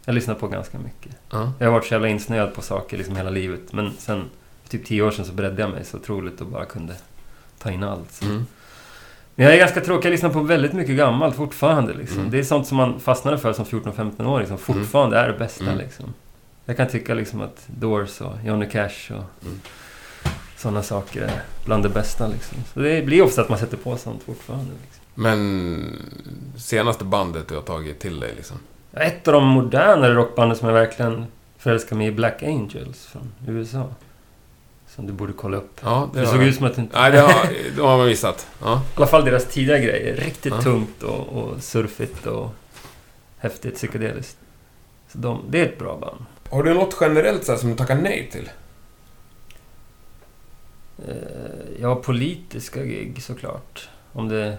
[0.06, 1.16] jag lyssnar på ganska mycket.
[1.30, 1.52] Ja.
[1.60, 3.74] Jag har varit så jävla insnöad på saker liksom hela livet.
[3.74, 4.24] Men sen,
[4.64, 6.94] för typ tio år sedan så bredde jag mig så otroligt och bara kunde
[7.60, 8.22] ta in allt.
[8.24, 8.46] Mm.
[9.36, 10.06] Men jag är ganska tråkig.
[10.06, 11.94] Jag lyssnar på väldigt mycket gammalt fortfarande.
[11.94, 12.20] Liksom.
[12.20, 12.32] Mm.
[12.32, 15.64] Det är sånt som man fastnade för som 14-15-åring som fortfarande är det bästa.
[15.64, 15.78] Mm.
[15.78, 16.14] Liksom.
[16.66, 19.60] Jag kan tycka liksom att Doors och Johnny Cash och Mm.
[20.58, 22.28] sådana saker är bland det bästa.
[22.28, 22.58] Liksom.
[22.74, 24.72] Så det blir ofta att man sätter på sånt fortfarande.
[24.86, 25.04] Liksom.
[25.16, 25.86] Men
[26.58, 28.58] senaste bandet du har tagit till dig liksom?
[28.94, 31.26] Ett av de modernare rockbanden som jag verkligen
[31.58, 33.88] förälskar mig i, Black Angels från USA.
[34.96, 35.80] Som du borde kolla upp.
[35.84, 36.48] Ja, Det, har såg jag.
[36.48, 37.00] ut som att du inte...
[37.00, 38.48] Nej, det har, det har man missat.
[38.62, 38.82] Ja.
[38.94, 40.16] I alla fall deras tidiga grejer.
[40.16, 40.62] Riktigt Ja.
[40.62, 42.50] tungt och, och surfigt och
[43.38, 44.38] häftigt psykedeliskt.
[45.12, 46.26] Så de, det är ett bra band.
[46.50, 48.50] Har du något generellt så här, som du tackar nej till?
[51.08, 51.14] Eh,
[51.82, 53.90] ja, politiska gig såklart.
[54.14, 54.58] Om det...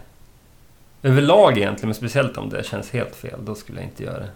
[1.02, 4.30] Överlag egentligen, men speciellt om det känns helt fel, då skulle jag inte göra det.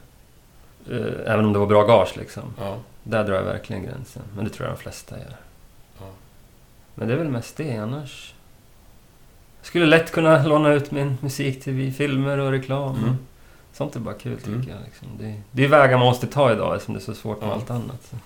[0.96, 2.42] Eh, även om det var bra gage liksom.
[2.58, 2.76] Ja.
[3.02, 4.22] Där drar jag verkligen gränsen.
[4.36, 5.36] Men det tror jag de flesta gör.
[7.00, 8.34] Men det är väl mest det annars.
[9.60, 12.96] Jag skulle lätt kunna låna ut min musik till filmer och reklam.
[12.96, 13.16] Mm.
[13.72, 14.68] Sånt är bara kul tycker Mm.
[14.68, 14.78] jag.
[14.84, 15.08] Liksom.
[15.18, 17.54] Det, det är vägar man måste ta idag eftersom det är så svårt med Ja.
[17.54, 18.02] allt annat.
[18.10, 18.16] Så.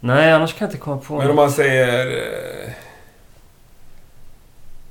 [0.00, 2.06] Nej, annars kan jag inte komma på Men om man säger...
[2.66, 2.72] Eh,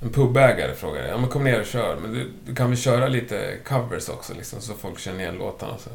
[0.02, 1.96] en pubägare frågar ja men kom ner och kör.
[2.02, 5.78] Men du, du kan väl köra lite covers också liksom, så folk känner igen låtarna?
[5.78, 5.90] Så.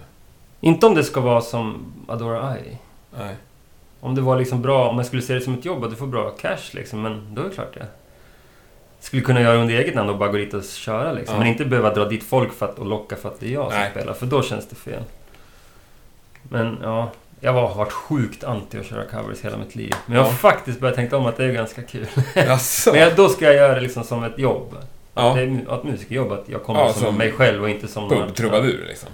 [0.61, 2.79] Inte om det ska vara som Adora Eye.
[3.19, 3.35] Nej.
[4.05, 5.97] Om det var liksom bra, om jag skulle se det som ett jobb att du
[5.97, 7.87] får bra cash liksom, men då är det klart jag
[9.01, 11.35] skulle kunna göra under eget namn och bara gå dit och köra liksom.
[11.35, 11.39] Ja.
[11.39, 13.71] Men inte behöva dra dit folk för att, och locka för att det är jag
[13.73, 13.91] som Nej.
[13.91, 15.03] spelar, för då känns det fel.
[16.43, 19.93] Men ja, jag har varit sjukt anti att köra covers hela mitt liv.
[20.07, 20.37] Men jag har Ja.
[20.37, 22.07] faktiskt börjat tänka om att det är ganska kul.
[22.35, 22.91] Jaså?
[22.93, 24.77] Men jag, då ska jag göra det liksom som ett jobb.
[25.15, 25.35] Ja.
[25.35, 28.09] Det är ett musikerjobb, att jag kommer Ja, som, som mig själv och inte som
[28.09, 29.09] någon Pubtrubadur liksom?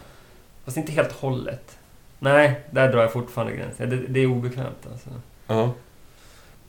[0.65, 1.77] Fast inte helt hållet.
[2.23, 3.91] Nej, där drar jag fortfarande gränsen.
[3.91, 5.09] Det, det är obekvämt alltså.
[5.47, 5.73] Ja.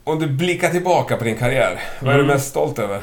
[0.04, 2.34] Om du blickar tillbaka på din karriär, vad är du Mm.
[2.36, 3.02] mest stolt över?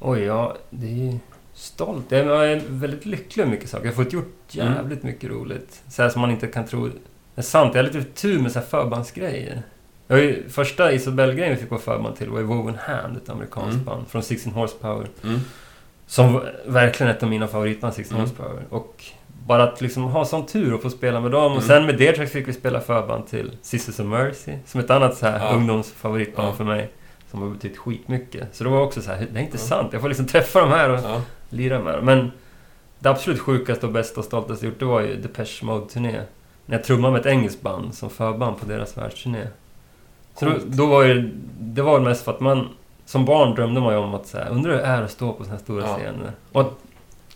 [0.00, 1.18] Oj, ja, det är ju
[1.54, 2.04] stolt.
[2.08, 3.84] Jag är väldigt lycklig med mycket saker.
[3.86, 4.72] Jag har fått gjort Mm.
[4.74, 5.82] jävligt mycket roligt.
[5.88, 6.90] Så här som man inte kan tro
[7.36, 7.74] är sant.
[7.74, 9.62] Jag har lite tur med så här förbandsgrejer.
[10.06, 13.28] Jag har ju, första Isobel-grejen vi fick vara förband till var ju Woven Hand, ett
[13.28, 13.84] amerikanskt Mm.
[13.84, 15.08] band från 16 Horsepower.
[15.24, 15.40] Mm.
[16.06, 18.28] Som var verkligen ett av mina favoritband, 16 Mm.
[18.30, 18.62] Horsepower.
[18.70, 19.04] Och
[19.46, 21.44] bara att liksom ha sån tur att få spela med dem.
[21.44, 21.62] Och Mm.
[21.62, 24.52] sen med Deatrax fick vi spela förband till Sisters of Mercy.
[24.66, 25.52] Som ett annat så här Ja.
[25.56, 26.52] ungdomsfavoritband Ja.
[26.52, 26.90] för mig.
[27.30, 28.48] Som har betytt skitmycket.
[28.52, 29.62] Så det var också så här, det är inte Ja.
[29.62, 29.88] sant.
[29.92, 31.20] Jag får liksom träffa de här och Ja.
[31.48, 32.04] lira med dem.
[32.04, 32.32] Men
[32.98, 36.20] det absolut sjukaste och bästa och stoltaste jag gjort, det var ju Depeche Mode-turné.
[36.66, 39.46] När jag trummade med ett engelskt band som förband på deras världsturné.
[40.38, 42.68] Så då, då var ju, det var mest för att man...
[43.04, 45.32] Som barn drömde man ju om att så här, undrar hur det är att stå
[45.32, 46.32] på såna här stora scener.
[46.52, 46.72] Och att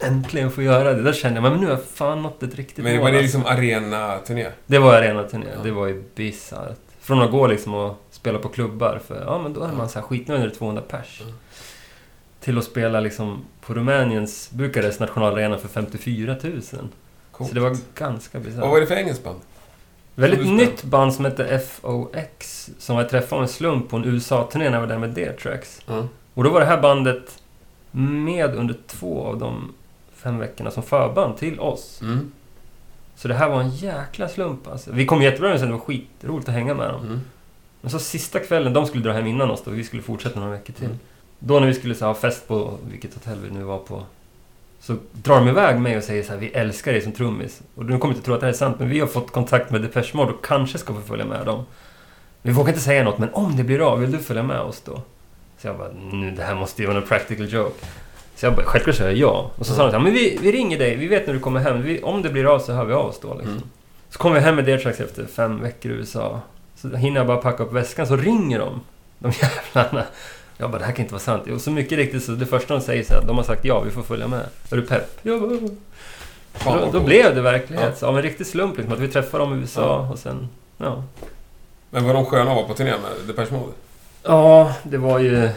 [0.00, 1.02] äntligen få göra det.
[1.02, 3.38] Då kände jag, men nu har jag fan nått ett riktigt Men var det alltså.
[3.38, 4.46] liksom arena-turné?
[4.66, 5.46] Det var arenaturné.
[5.56, 5.62] Ja.
[5.62, 6.78] Det var ju bisarrt.
[7.00, 9.98] Från att gå liksom och spela på klubbar för, ja men då är man så
[9.98, 11.22] här skitnöjd när det är 200 pers.
[11.26, 11.32] Ja.
[12.40, 16.62] Till att spela liksom på Rumäniens, Bukarest nationalarena för 54 000.
[17.32, 17.48] Coolt.
[17.48, 18.61] Så det var ganska bisarrt.
[18.61, 19.40] Vad var det för engelskt band?
[20.14, 22.70] Väldigt nytt band som hette FOX.
[22.78, 25.82] Som jag träffade av en slump på en USA-turné när jag var där med Deatrax.
[25.87, 26.09] Ja.
[26.35, 27.42] Och då var det här bandet
[27.90, 29.74] med under två av de
[30.16, 32.00] fem veckorna som förband till oss.
[32.02, 32.33] Mm.
[33.16, 34.92] Så det här var en jäkla slump alltså.
[34.92, 37.07] Vi kom jättebra överens, det var skitroligt att hänga med dem.
[37.07, 37.20] Mm.
[37.81, 40.52] Men så sista kvällen, de skulle dra hem innan oss då, vi skulle fortsätta några
[40.52, 40.85] veckor till.
[40.85, 40.98] Mm.
[41.38, 44.02] Då när vi skulle så, ha fest på vilket hotell vi nu var på.
[44.81, 47.62] Så drar de iväg mig och säger så här, vi älskar dig som trummis.
[47.74, 49.70] Och du kommer inte tro att det här är sant, men vi har fått kontakt
[49.70, 51.64] med Depeche Mode och kanske ska få följa med dem.
[52.42, 54.83] Vi vågar inte säga något, men om det blir av, vill du följa med oss
[54.85, 55.02] då?
[55.59, 57.87] Så jag bara, nu det här måste ju vara en practical joke.
[58.37, 59.51] Så jag bara, självklart säger jag ja.
[59.57, 61.40] Och så sa de så här, men vi, vi ringer dig, vi vet när du
[61.40, 61.83] kommer hem.
[61.83, 63.51] Vi, om det blir av så hör vi av oss då liksom.
[63.53, 63.62] Mm.
[64.11, 66.40] Så kommer jag hem med Deatrax efter fem veckor i USA.
[66.75, 68.81] Så hinner jag bara packa upp väskan, så ringer de
[69.18, 70.07] De jävlarna.
[70.57, 71.46] Jag bara, det här kan inte vara sant.
[71.51, 73.81] Och så mycket riktigt så det första de säger så här, de har sagt ja,
[73.81, 74.40] vi får följa med.
[74.70, 75.18] Är du pepp?
[75.22, 75.40] Ja.
[76.53, 77.99] Fan, Då, då blev det verklighet.
[77.99, 80.49] Så av en riktig slump liksom, att vi träffade dem i USA och sen...
[80.79, 81.03] Ja.
[81.90, 83.72] Men var de sköna att vara på turné med Depeche Mode?
[84.22, 85.49] Ja, det var ju...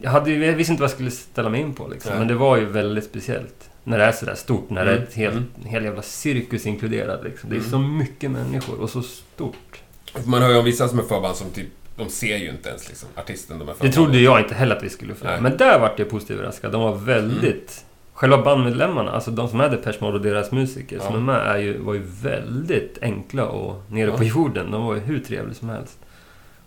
[0.00, 2.18] Jag, hade, jag visste inte vad jag skulle ställa mig in på liksom.
[2.18, 3.70] Men det var ju väldigt speciellt.
[3.84, 4.70] När det är sådär stort.
[4.70, 5.48] När det är Mm, ett helt, mm.
[5.62, 7.50] en hel jävla cirkus inkluderad liksom.
[7.50, 7.70] Det är Mm.
[7.70, 9.82] så mycket människor och så stort.
[10.24, 11.68] Man hör ju om vissa som är förband som typ...
[11.96, 14.76] De ser ju inte ens liksom artisten de är Det förband trodde jag inte heller
[14.76, 15.26] att vi skulle få.
[15.40, 16.72] Men där vart jag positivt överraskad.
[16.72, 17.82] De var väldigt...
[18.14, 21.16] Själva bandmedlemmarna, alltså de som är Depeche Mode och deras musiker som Ja.
[21.16, 24.16] är med, är ju, var ju väldigt enkla och nere Ja.
[24.16, 24.70] på jorden.
[24.70, 25.98] De var ju hur trevliga som helst.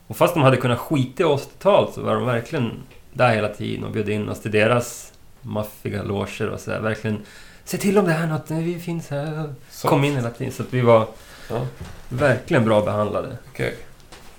[0.07, 2.71] Och fast de hade kunnat skita i oss totalt så var de verkligen
[3.13, 7.21] där hela tiden och bjöd in oss till deras maffiga loger och så här, Verkligen
[7.63, 9.53] Se till om det är något, vi finns här.
[9.69, 10.53] Så, Kom in hela tiden.
[10.53, 11.07] Så att vi var
[11.49, 11.65] Ja,
[12.09, 13.37] verkligen bra behandlade.
[13.49, 13.75] okej.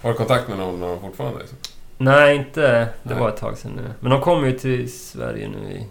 [0.03, 1.39] Har du kontakt med någon dem fortfarande?
[1.39, 1.59] Liksom?
[1.99, 2.61] Nej, inte...
[2.63, 3.19] Det Nej.
[3.19, 3.85] var ett tag sedan nu.
[4.01, 5.87] Men de kommer ju till Sverige nu i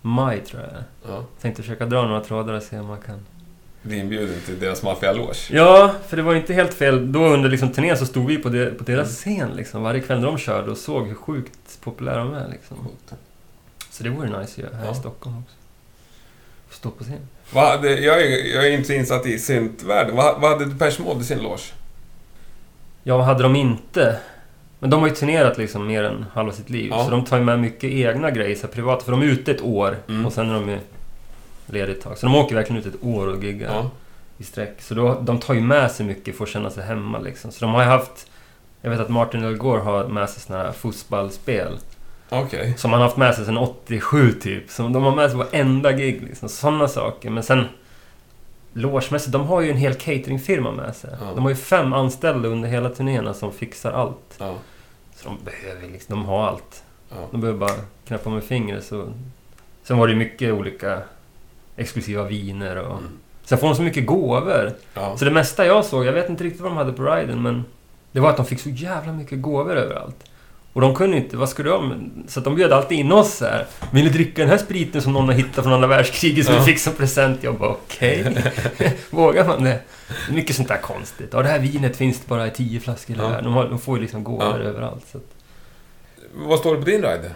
[0.00, 0.70] maj, tror jag.
[1.14, 1.24] Ja.
[1.40, 3.26] Tänkte försöka dra några trådar och se om man kan...
[3.86, 5.36] Bli inbjuden till deras maffialoge?
[5.50, 7.12] Ja, för det var ju inte helt fel.
[7.12, 9.82] Då under liksom turnén så stod vi på, de, på deras scen liksom.
[9.82, 12.76] Varje kväll när de körde och såg hur sjukt populära de är liksom.
[13.90, 14.92] Så det vore nice att göra här Ja.
[14.92, 15.56] i Stockholm också.
[16.68, 17.18] Få Stå på scen.
[17.52, 20.16] Vad hade, jag, är, jag är inte så insatt i syntvärlden.
[20.16, 21.62] Vad, vad hade Depeche Mode i sin loge?
[23.02, 24.16] Ja, vad hade de inte?
[24.78, 26.88] Men de har ju turnerat liksom mer än halva sitt liv.
[26.90, 27.04] Ja.
[27.04, 29.04] Så de tar ju med mycket egna grejer, så här, privata.
[29.04, 30.26] För de är ute ett år Mm.
[30.26, 30.78] och sen är de ju
[31.66, 32.18] lediga ett tag.
[32.18, 33.90] Så de åker verkligen ut ett år och giggar Ja.
[34.38, 34.82] i sträck.
[34.82, 37.52] Så då, de tar ju med sig mycket för att känna sig hemma liksom.
[37.52, 38.30] Så de har ju haft...
[38.80, 41.78] Jag vet att Martin Elgore har med sig såna här fotbollsspel.
[42.30, 42.74] Okej.
[42.76, 44.70] Som han har haft med sig sedan 87 typ.
[44.70, 46.48] Som de har med sig varenda gig liksom.
[46.48, 47.30] Sådana saker.
[47.30, 47.64] Men sen...
[48.76, 51.10] Logemässigt, de har ju en hel cateringfirma med sig.
[51.20, 51.26] Ja.
[51.34, 54.34] De har ju fem anställda under hela turnéerna som fixar allt.
[54.38, 54.54] Ja.
[55.16, 56.82] Så de behöver liksom, de har allt.
[57.10, 57.16] Ja.
[57.30, 57.74] De behöver bara
[58.06, 59.08] knäppa med fingret så...
[59.82, 61.02] Sen var det ju mycket olika
[61.76, 62.98] exklusiva viner och...
[62.98, 63.10] Mm.
[63.44, 64.72] Sen får de så mycket gåvor.
[64.94, 65.16] Ja.
[65.16, 67.64] Så det mesta jag såg, jag vet inte riktigt vad de hade på riden, men...
[68.12, 70.16] Det var att de fick så jävla mycket gåvor överallt.
[70.72, 72.10] Och de kunde inte, vad skulle de...
[72.28, 73.66] Så att de bjöd alltid in oss så här.
[73.92, 76.60] Vill ni dricka den här spriten som någon har hittat från andra världskriget som Ja.
[76.60, 77.42] vi fick som present?
[77.42, 78.36] Jag bara okej.
[79.10, 79.80] Vågar man det?
[80.30, 81.28] Mycket sånt där konstigt.
[81.32, 83.28] Ja, det här vinet finns det bara i tio flaskor Ja.
[83.28, 83.42] här.
[83.42, 84.68] De, har, de får ju liksom gåvor Ja.
[84.68, 85.04] överallt.
[85.12, 85.24] Så att.
[86.34, 87.30] Vad står det på din ride?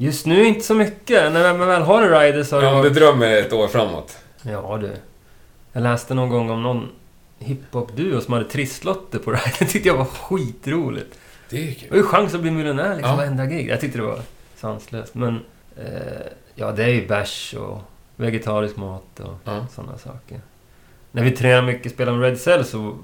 [0.00, 1.32] Just nu inte så mycket.
[1.32, 2.94] När man väl har en rider så har det Ja, varit...
[2.94, 4.16] du drömmer ett år framåt.
[4.42, 4.92] Ja du.
[5.72, 6.88] Jag läste någon gång om någon
[7.38, 9.50] hiphop-duo som hade trisslotter på riden.
[9.58, 11.18] Det tyckte jag var skitroligt.
[11.50, 11.90] Det är Det kul.
[11.90, 13.16] var ju chans att bli miljonär liksom Ja.
[13.16, 13.68] varenda gig.
[13.68, 14.20] Jag tyckte det var
[14.56, 15.14] sanslöst.
[15.14, 15.40] Men
[15.76, 15.84] eh,
[16.54, 17.78] ja, det är ju bärs och
[18.16, 19.66] vegetarisk mat och Ja.
[19.74, 20.40] sådana saker.
[21.12, 22.96] När vi tränade mycket, spelade med Red Cell så...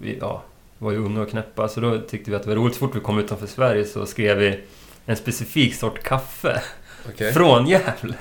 [0.00, 0.42] Vi, ja,
[0.78, 2.74] var ju unga och knäppa så då tyckte vi att det var roligt.
[2.74, 4.60] Så fort vi kom utanför Sverige så skrev vi
[5.06, 6.62] en specifik sort kaffe.
[7.08, 7.32] Okej.
[7.32, 8.12] Från Gävle.
[8.12, 8.18] Typ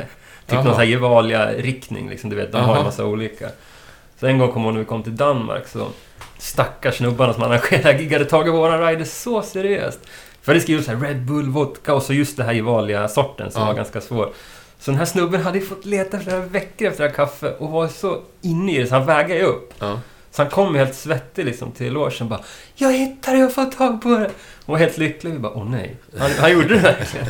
[0.47, 0.63] Jaha.
[0.63, 2.51] någon sån här Gevalia-riktning liksom, du vet.
[2.51, 2.77] De har Jaha.
[2.79, 3.49] en massa olika.
[4.19, 5.87] Så en gång kom hon när vi kom till Danmark så...
[6.37, 9.99] Stackars snubbarna som arrangerade gig hade tagit våran rider så seriöst.
[10.41, 13.61] För det skrivit så här Red Bull, vodka och så just det här Gevalia-sorten som
[13.61, 13.67] Ja.
[13.67, 14.29] var ganska svår.
[14.79, 17.87] Så den här snubben hade fått leta flera veckor efter det här kaffe och var
[17.87, 19.73] så inne i det så han vägade ju upp.
[19.79, 19.99] Ja.
[20.31, 22.41] Så han kom helt svettig liksom till logen bara
[22.75, 24.25] Jag hittade det, jag har fått tag på det!
[24.65, 25.31] Och var helt lycklig.
[25.33, 25.95] Vi bara åh nej.
[26.19, 27.27] Han, han gjorde det verkligen.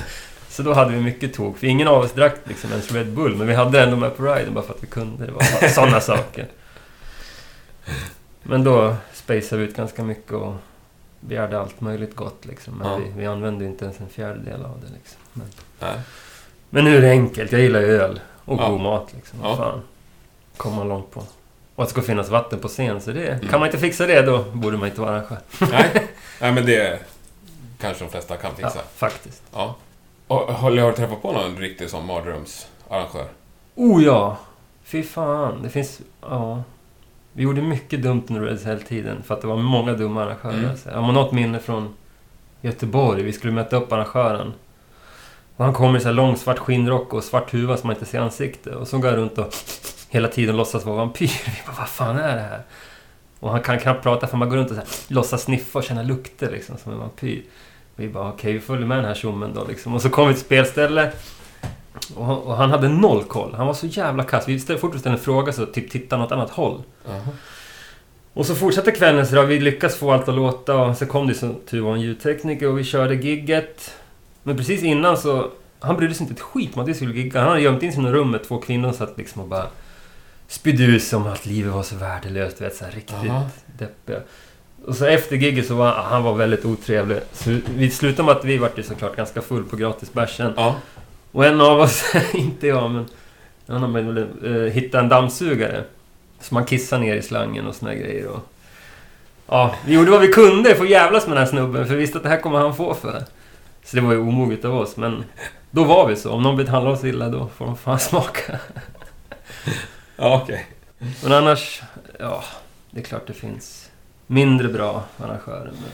[0.49, 1.57] Så då hade vi mycket tog.
[1.57, 3.35] För ingen av oss drack liksom ens Red Bull.
[3.35, 5.25] Men vi hade ändå med på riden bara för att vi kunde.
[5.25, 6.47] Det var sådana saker.
[8.43, 10.53] Men då spacade vi ut ganska mycket och
[11.19, 12.73] begärde allt möjligt gott liksom.
[12.77, 12.97] Men Ja.
[12.97, 15.19] vi, vi använde inte ens en fjärdedel av det liksom.
[15.33, 15.47] Men,
[15.79, 15.99] Nej.
[16.69, 17.51] men nu är det enkelt.
[17.51, 18.19] Jag gillar ju öl.
[18.45, 18.69] Och Ja.
[18.69, 19.39] god mat liksom.
[19.41, 19.55] Vad Ja.
[19.57, 19.81] fan.
[20.57, 21.23] Kommer man långt på.
[21.81, 23.01] Och att det ska finnas vatten på scen.
[23.01, 23.47] Så det, Mm.
[23.47, 25.37] kan man inte fixa det då borde man inte vara arrangör.
[25.71, 25.91] Nej.
[26.41, 26.99] Nej, men det
[27.79, 28.83] kanske de flesta kan Ja, fixa.
[28.95, 29.43] faktiskt.
[29.53, 29.75] Ja.
[30.27, 33.25] Och, har du träffat på någon riktig sån mardrömsarrangör?
[33.75, 34.37] Oh ja!
[34.83, 35.61] Fy fan.
[35.63, 36.01] Det finns...
[36.21, 36.63] Ja.
[37.33, 40.57] Vi gjorde mycket dumt under Red Hell-tiden för att det var många dumma arrangörer.
[40.63, 40.77] Mm.
[40.77, 41.93] Så Jag har något minne från
[42.61, 43.23] Göteborg.
[43.23, 44.53] Vi skulle möta upp arrangören.
[45.57, 48.05] Och han kommer i så här lång svart skinnrock och svart huva som man inte
[48.05, 48.69] ser ansikte.
[48.75, 49.53] Och så går jag runt och
[50.11, 51.27] hela tiden låtsas vara vampyr.
[51.45, 52.61] Vi bara, vad fan är det här?
[53.39, 55.85] Och han kan knappt prata för man går runt och så här, låtsas sniffa och
[55.85, 57.43] känna lukter liksom som en vampyr.
[57.95, 59.93] Vi bara, okej, vi följer med den här tjommen då liksom.
[59.95, 61.11] Och så kom vi till spelställe.
[62.15, 63.53] Och, han- och han hade noll koll.
[63.57, 64.47] Han var så jävla kass.
[64.47, 66.81] Vi ställde fort vi ställde en fråga så typ titta något annat håll.
[67.07, 67.19] Jaha.
[68.33, 71.27] Och så fortsatte kvällen så då vi lyckades få allt att låta och så kom
[71.27, 73.93] det som tur var en ljudtekniker och vi körde gigget.
[74.43, 75.51] Men precis innan så...
[75.79, 77.39] Han brydde sig inte ett skit om att vi skulle gigga.
[77.39, 79.65] Han hade gömt in sig i något rum med två kvinnor satt liksom och bara
[80.99, 82.61] sig om att livet var så värdelöst.
[82.61, 83.49] Vet, så här riktigt Jaha.
[83.77, 84.19] deppiga.
[84.85, 87.17] Och så efter giget så var han var väldigt otrevlig.
[87.33, 90.53] Så vi slutade med att vi vart ju såklart ganska full på gratisbärsen.
[90.55, 90.75] Ja.
[91.31, 93.05] Och en av oss, inte jag men...
[93.67, 95.83] En annan ville uh, hitta en dammsugare.
[96.39, 98.27] Så man kissar ner i slangen och såna grejer.
[98.27, 98.39] Och,
[99.47, 101.87] ja, vi gjorde vad vi kunde för att jävlas med den här snubben.
[101.87, 103.23] För vi visste att det här kommer han få för.
[103.85, 104.97] Så det var ju omoget av oss.
[104.97, 105.23] Men
[105.71, 106.31] då var vi så.
[106.31, 108.59] Om någon behandlar oss illa då får de fan smaka.
[110.21, 110.65] Ja, okej.
[111.23, 111.81] Men annars,
[112.19, 112.43] ja,
[112.91, 113.91] det är klart det finns
[114.27, 115.71] mindre bra arrangörer.
[115.71, 115.91] Men...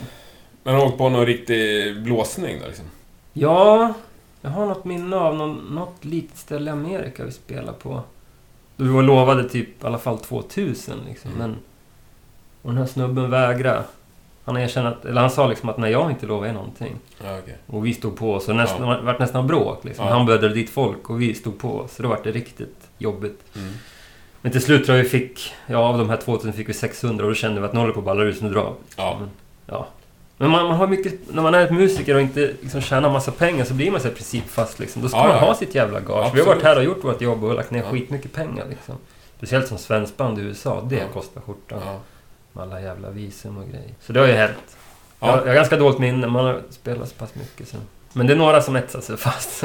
[0.63, 2.85] Men har du åkt på någon riktig blåsning då liksom?
[3.33, 3.93] Ja,
[4.41, 8.01] jag har något minne av någon, något litet ställe i Amerika vi spelade på.
[8.77, 11.31] Då vi var lovade typ i alla fall 2000 liksom.
[11.31, 11.41] Mm.
[11.41, 11.59] Men,
[12.61, 13.83] och den här snubben vägrade.
[14.45, 16.95] Han erkände att, eller han sa liksom att nej, jag inte lovat er någonting.
[17.23, 17.57] Ja, okej.
[17.67, 18.47] Och vi stod på oss.
[18.47, 18.95] Och nästan, Ja.
[18.95, 20.05] det vart nästan bråk liksom.
[20.05, 20.11] Ja.
[20.13, 21.87] Han började dit folk och vi stod på.
[21.89, 23.43] Så då vart det riktigt jobbigt.
[23.55, 23.73] Mm.
[24.41, 27.25] Men till slut tror jag vi fick, ja av de här 2000 fick vi 600
[27.25, 28.73] och då kände vi att nu håller på att balla så nu drar.
[28.97, 29.17] Ja.
[29.19, 29.29] Men,
[29.65, 29.87] ja.
[30.37, 33.31] Men man, man har mycket, när man är ett musiker och inte liksom tjänar massa
[33.31, 35.01] pengar så blir man så här principfast liksom.
[35.01, 36.07] Då ska Ja, man ja, ha sitt jävla gage.
[36.09, 36.45] Vi har Absolut.
[36.47, 37.89] varit här och gjort vårt jobb och lagt ner Ja.
[37.91, 38.95] skitmycket pengar liksom.
[39.37, 41.79] Speciellt som svenskband i USA, det kostar skjortan.
[42.53, 43.93] Med alla jävla visum och grejer.
[44.01, 44.53] Så det har ju hänt.
[45.19, 45.37] Jag, Ja.
[45.39, 47.77] jag har ganska dåligt minne, man har spelat så pass mycket så.
[48.13, 49.63] Men det är några som etsar sig fast.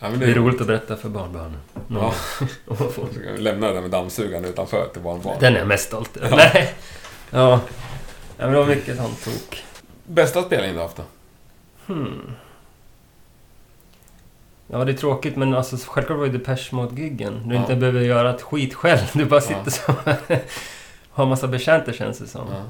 [0.00, 0.10] Ja.
[0.10, 1.56] men Det är roligt att berätta för barnbarnen.
[1.88, 2.14] Ja.
[3.38, 5.36] Lämna det där med dammsugaren utanför till barnbarn.
[5.40, 6.30] Den är jag mest stolt över.
[6.30, 6.36] Ja.
[6.54, 6.74] Nej.
[7.30, 7.50] Ja.
[8.36, 8.44] ja.
[8.44, 9.64] men det var mycket sånt tok.
[10.06, 11.02] Bästa spelning du haft då?
[11.86, 12.32] Hmm.
[14.66, 17.48] Ja, det är tråkigt men alltså självklart var ju Depeche Mode-giggen.
[17.48, 17.60] Du Ja.
[17.60, 19.00] inte behöver göra ett skit själv.
[19.12, 20.16] Du bara sitter Ja.
[20.28, 20.36] så
[21.10, 22.46] Har massa betjänter känns det som.
[22.52, 22.62] Ja.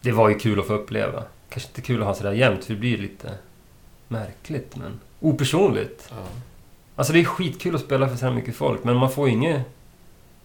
[0.00, 1.22] Det var ju kul att få uppleva.
[1.48, 3.30] Kanske inte kul att ha sådär jämt för det blir lite
[4.08, 6.06] märkligt men opersonligt.
[6.10, 6.16] Ja.
[6.96, 9.34] Alltså det är skitkul att spela för så här mycket folk men man får ju
[9.34, 9.62] inget...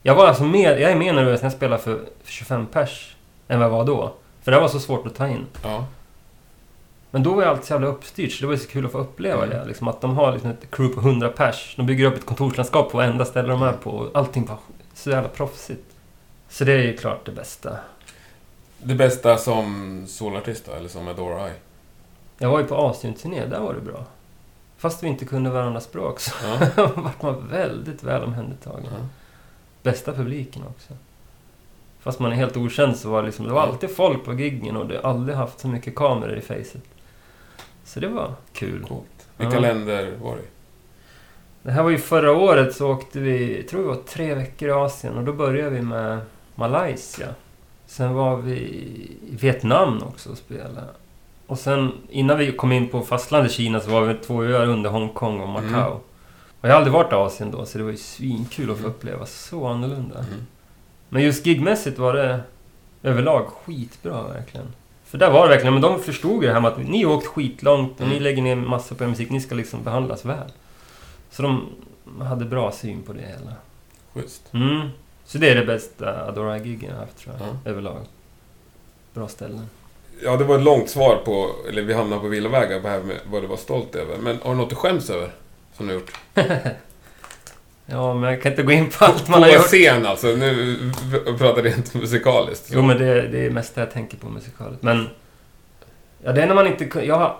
[0.03, 3.15] Jag var alltså mer, jag är mer nervös när jag spelar för för 25 pers
[3.47, 4.13] än vad jag var då.
[4.41, 5.45] För det var så svårt att ta in.
[5.63, 5.85] Ja.
[7.11, 8.91] Men då var jag alltid så jävla uppstyrt, så det var ju så kul att
[8.91, 9.49] få uppleva Mm.
[9.49, 9.65] det.
[9.65, 11.73] Liksom att de har liksom ett crew på 100 pers.
[11.77, 13.89] De bygger upp ett kontorslandskap på varenda ställe de är på.
[13.89, 14.57] Och allting bara
[14.93, 15.83] så jävla proffsigt.
[16.49, 17.77] Så det är ju klart det bästa.
[18.83, 21.53] Det bästa som solartist då, eller som Adora Eye?
[22.37, 24.05] Jag var ju på Asien-turné, där var det bra.
[24.77, 26.31] Fast vi inte kunde varandras språk så
[26.77, 26.91] Ja.
[26.95, 28.83] vart man väldigt väl omhändertagen.
[28.91, 29.05] Ja.
[29.83, 30.93] Bästa publiken också.
[31.99, 34.77] Fast man är helt okänd så var det liksom, det var alltid folk på giggen
[34.77, 36.83] och det har aldrig haft så mycket kameror i facet.
[37.83, 38.85] Så det var kul.
[38.87, 39.27] Coolt.
[39.37, 39.59] Vilka Ja.
[39.59, 40.41] länder var det?
[41.63, 44.69] Det här var ju förra året så åkte vi, jag tror vi var tre veckor
[44.69, 46.19] i Asien och då började vi med
[46.55, 47.27] Malaysia.
[47.85, 50.83] Sen var vi i Vietnam också och spelade.
[51.47, 54.89] Och sen innan vi kom in på fastlandet Kina så var vi två öar under
[54.89, 55.67] Hongkong och Macau.
[55.69, 55.91] Mm.
[56.61, 58.83] Och jag har aldrig varit i Asien då så det var ju svinkul att få
[58.83, 58.91] Mm.
[58.95, 59.25] uppleva.
[59.25, 60.19] Så annorlunda.
[60.19, 60.45] Mm.
[61.09, 62.39] Men just gigmässigt var det
[63.03, 64.67] överlag skitbra verkligen.
[65.05, 67.13] För där var det verkligen, men de förstod ju det här med att ni har
[67.13, 68.23] åkt skitlångt och ni Mm.
[68.23, 70.51] lägger ner massor på er musik, ni ska liksom behandlas väl.
[71.31, 71.69] Så de
[72.21, 73.53] hade bra syn på det hela.
[74.13, 74.53] Schysst.
[74.53, 74.89] Mm.
[75.25, 77.69] Så det är det bästa Adora-giggen jag haft tror jag, Ja.
[77.71, 78.01] överlag.
[79.13, 79.69] Bra ställen.
[80.23, 81.51] Ja, det var ett långt svar på...
[81.69, 84.17] Eller vi hamnade på villavägar på här med vad du var stolt över.
[84.17, 85.31] Men har du något du skäms över?
[85.77, 86.11] Som du har gjort?
[87.89, 89.65] Ja, men jag kan inte gå in på allt man på har gjort.
[89.65, 90.27] scen alltså.
[90.27, 90.77] Nu
[91.37, 92.69] pratar jag rent musikaliskt.
[92.73, 94.83] Jo, men det, det är mest det jag tänker på musikaliskt.
[94.83, 95.07] Men...
[96.23, 97.37] Ja, det är när man inte Jag har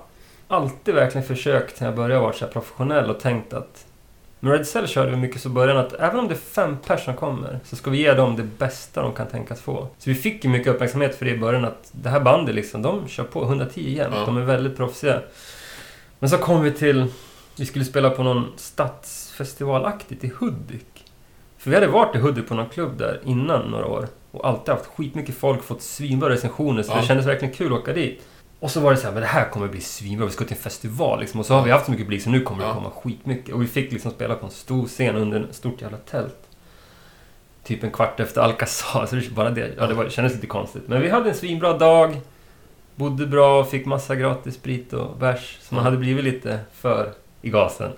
[0.48, 3.86] alltid verkligen försökt, när jag började vara så här professionell och tänkt att...
[4.40, 6.78] Med Red Cell körde vi mycket så i början att även om det är fem
[6.78, 9.88] personer som kommer så ska vi ge dem det bästa de kan tänkas få.
[9.98, 12.82] Så vi fick ju mycket uppmärksamhet för det i början att det här bandet liksom,
[12.82, 14.14] de kör på 110 jämt.
[14.16, 14.26] Ja.
[14.26, 15.22] De är väldigt proffsiga.
[16.20, 17.06] Men så kom vi till...
[17.56, 21.06] Vi skulle spela på någon stadsfestivalaktigt i Hudik.
[21.58, 24.08] För vi hade varit i Hudik på någon klubb där innan några år.
[24.32, 26.84] Och alltid haft skitmycket folk, fått svinbra recensioner.
[26.84, 27.02] Så Ja.
[27.02, 28.22] det kändes verkligen kul att åka dit.
[28.60, 30.26] Och så var det så här, men det här kommer bli svinbra.
[30.26, 31.40] Vi ska till en festival liksom.
[31.40, 33.56] Och så har vi haft så mycket publik så nu kommer det komma skitmycket.
[33.56, 36.38] Och vi fick liksom spela på en stor scen under ett stort jävla tält.
[37.64, 39.06] Typ en kvart efter Alcazar.
[39.10, 40.84] Så det, bara det, ja, det, var, det kändes lite konstigt.
[40.88, 42.22] Men vi hade en svinbra dag.
[42.96, 45.58] Bodde bra, fick massa gratis sprit och bärs.
[45.62, 47.92] Så man hade blivit lite för i gasen.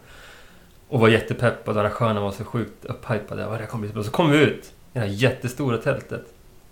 [0.88, 1.78] Och var jättepeppad.
[1.78, 3.58] Arrangörerna var så sjukt upphypade.
[3.58, 4.04] Det kommer bli så bra.
[4.04, 6.26] Så kom vi ut i det här jättestora tältet.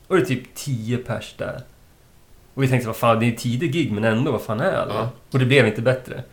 [0.08, 1.62] Och det är typ 10 pers där.
[2.58, 4.94] Och vi tänkte, vad fan, det är tidig gig, men ändå, vad fan är alla?
[4.94, 5.10] Ja.
[5.32, 6.24] Och det blev inte bättre.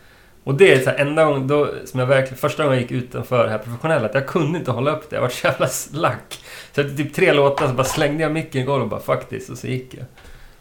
[0.43, 3.03] Och det är så här, enda gången då, som jag verkligen, första gången jag gick
[3.03, 5.15] utanför det här professionella, att jag kunde inte hålla upp det.
[5.15, 6.43] Jag var så jävla slack.
[6.71, 9.49] Så efter typ tre låtar så bara slängde jag micken i golvet och bara this,
[9.49, 10.05] och så gick jag.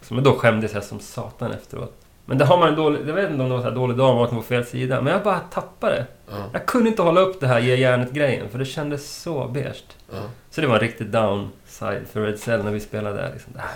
[0.02, 1.96] Så, men då skämdes jag som satan efteråt.
[2.24, 3.96] Men det har man en dålig, jag vet inte om det var så här dålig
[3.96, 6.06] dag, man vaknade på fel sida, men jag bara tappade det.
[6.30, 6.36] Ja.
[6.52, 9.84] Jag kunde inte hålla upp det här ge järnet-grejen, för det kändes så beige.
[10.12, 10.22] Ja.
[10.50, 13.30] Så det var en riktig downside för Red Cell när vi spelade där.
[13.32, 13.52] Liksom.
[13.52, 13.70] Det här.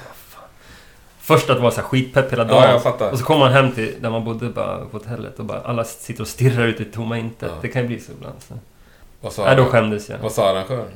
[1.28, 2.70] Först att vara så här skitpepp hela Ja, dagen.
[2.70, 3.10] jag fattar.
[3.10, 5.84] och så kommer man hem till där man bodde bara, på hotellet och bara alla
[5.84, 7.48] sitter och stirrar ut i tomma intet.
[7.54, 7.58] Ja.
[7.62, 8.34] Det kan ju bli så ibland.
[8.48, 8.54] Så.
[9.20, 10.18] Vad sa, Nej, då skämdes jag.
[10.18, 10.90] vad sa arrangören?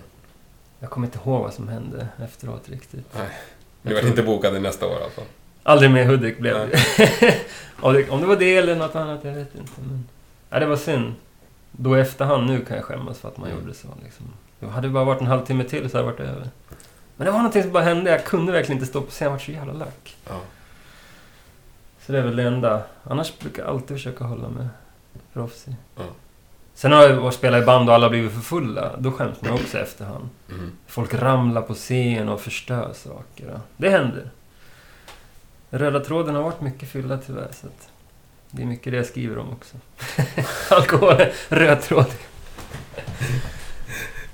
[0.78, 3.06] Jag kommer inte ihåg vad som hände efteråt riktigt.
[3.18, 3.28] Nej.
[3.82, 5.20] Du var tror- inte bokad i nästa år alltså?
[5.62, 6.54] Aldrig mer Hudik blev
[7.20, 7.36] det.
[7.80, 8.02] om, det.
[8.02, 9.72] det var det eller något annat, jag vet inte.
[9.80, 10.08] Men...
[10.50, 11.14] Nej, det var synd.
[11.72, 13.60] Då i efterhand nu kan jag skämmas för att man Mm.
[13.62, 13.88] gjorde så.
[14.04, 14.26] Liksom.
[14.60, 16.48] Det hade bara varit en halvtimme till så hade det varit över.
[17.16, 18.10] Men det var någonting som bara hände.
[18.10, 19.24] Jag kunde verkligen inte stå på scen.
[19.24, 20.16] Jag var så jävla lack.
[20.28, 20.40] Ja.
[22.06, 22.82] Så det är väl det enda.
[23.04, 24.66] Annars brukar jag alltid försöka hålla mig
[25.32, 25.74] proffsig.
[25.96, 26.02] Ja.
[26.74, 28.96] Sen har jag spelat i band och alla blivit för fulla.
[28.98, 30.28] Då skäms man också efterhand.
[30.50, 30.72] Mm.
[30.86, 33.60] Folk ramlar på scen och förstör saker.
[33.76, 34.30] Det händer.
[35.70, 37.48] Röda tråden har varit mycket fylla tyvärr.
[37.52, 37.66] Så
[38.50, 39.76] det är mycket det jag skriver om också.
[40.74, 41.16] Alkohol
[41.48, 42.06] röd tråd.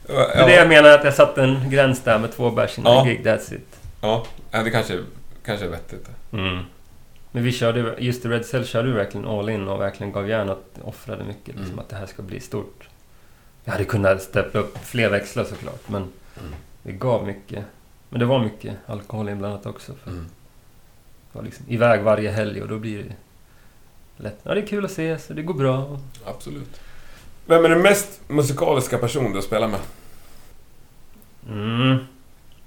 [0.08, 2.92] Det är det jag menar att jag satte en gräns där med två bärs innan
[2.92, 3.04] Ja.
[3.04, 3.26] gig.
[3.26, 3.80] That's it.
[4.00, 4.98] Ja, det kanske,
[5.44, 6.08] kanske är vettigt.
[6.32, 6.58] Mm.
[7.30, 10.28] Men vi körde, just i Red Cell körde vi verkligen all in och verkligen gav
[10.28, 11.46] järn och offrade mycket.
[11.46, 11.78] Liksom, Mm.
[11.78, 12.88] Att det här ska bli stort.
[13.64, 15.88] Jag hade kunnat steppa upp fler växlar såklart.
[15.88, 16.54] Men Mm.
[16.82, 17.64] vi gav mycket.
[18.10, 19.92] Men det var mycket alkohol inblandat också.
[20.04, 20.26] För Mm.
[21.32, 23.14] Var liksom iväg varje helg och då blir det
[24.24, 24.38] lätt.
[24.42, 25.98] Ja, det är kul att ses och det går bra.
[26.24, 26.80] Absolut.
[27.48, 29.80] Vem är den mest musikaliska person du spelar med?
[31.48, 31.98] Mm.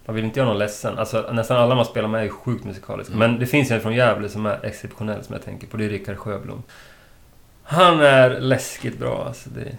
[0.06, 0.98] Man vill inte göra någon ledsen.
[0.98, 3.14] Alltså, nästan alla man spelar med är sjukt musikaliska.
[3.14, 3.32] Mm.
[3.32, 5.78] Men det finns en från Gävle som är exceptionell som jag tänker på.
[5.78, 6.64] Det är Rickard Sjöblom.
[7.64, 9.24] Han är läskigt bra.
[9.28, 9.78] Alltså, det,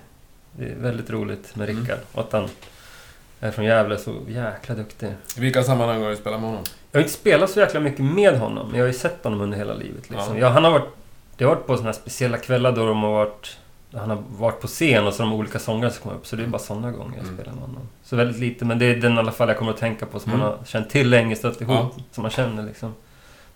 [0.52, 1.80] det är väldigt roligt med Mm.
[1.82, 1.98] Rickard.
[2.12, 2.48] Och att han
[3.40, 5.08] är från Gävle så jäkla duktig.
[5.36, 6.64] I vilka sammanhang har du spelat med honom?
[6.92, 9.40] Jag har inte spelat så jäkla mycket med honom, men jag har ju sett honom
[9.40, 10.10] under hela livet.
[10.10, 10.34] Liksom.
[10.34, 10.40] Ja.
[10.40, 10.88] Ja, han har varit,
[11.36, 13.56] det har varit på såna här speciella kvällar då de har varit...
[13.96, 16.26] Han har varit på scen och så de olika sångare som kommer upp.
[16.26, 17.34] Så det är bara sådana gånger jag Mm.
[17.36, 17.88] spelar med honom.
[18.04, 20.20] Så väldigt lite, men det är den i alla fall jag kommer att tänka på
[20.20, 20.40] som Mm.
[20.46, 21.94] man har känt till länge, stött ihop.
[22.12, 22.94] Som man känner liksom.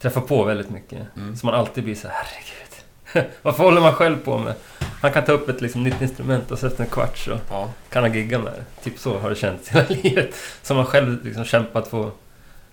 [0.01, 0.99] Träffar på väldigt mycket.
[1.17, 1.37] Mm.
[1.37, 3.33] Så man alltid blir så här, herregud.
[3.43, 4.55] Varför håller man själv på med?
[5.01, 7.69] Han kan ta upp ett liksom, nytt instrument och så efter en kvart så Ja.
[7.91, 8.83] kan han gigga med det.
[8.85, 10.35] Typ så har det känts hela livet.
[10.63, 12.15] Som man själv liksom kämpat för att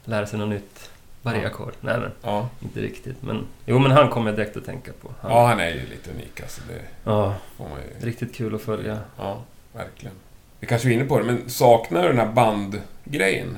[0.06, 0.90] lära sig något nytt.
[1.26, 1.74] Varje ackord.
[1.82, 2.50] Nej men, Ja.
[2.60, 3.16] inte riktigt.
[3.22, 5.12] Men, jo men han kommer jag direkt att tänka på.
[5.22, 6.62] Han, ja, han är ju lite unik alltså.
[6.68, 8.06] Det ja, ju...
[8.06, 8.98] riktigt kul att följa.
[9.18, 9.38] Ja,
[9.74, 10.16] verkligen.
[10.60, 13.58] Vi kanske är inne på det, men saknar du den här bandgrejen?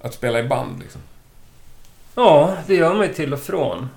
[0.00, 1.00] Att spela i band liksom?
[2.14, 3.88] Ja, det gör man ju till och från.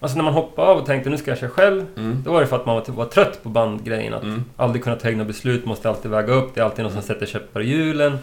[0.00, 1.86] Alltså när man hoppade av och tänkte nu ska jag köra själv.
[1.96, 2.22] Mm.
[2.24, 4.14] Då var det för att man var, typ, var trött på bandgrejen.
[4.14, 4.44] Att Mm.
[4.56, 6.54] aldrig kunna ta egna beslut, måste alltid väga upp.
[6.54, 8.18] Det är alltid någon som sätter käppar i hjulen.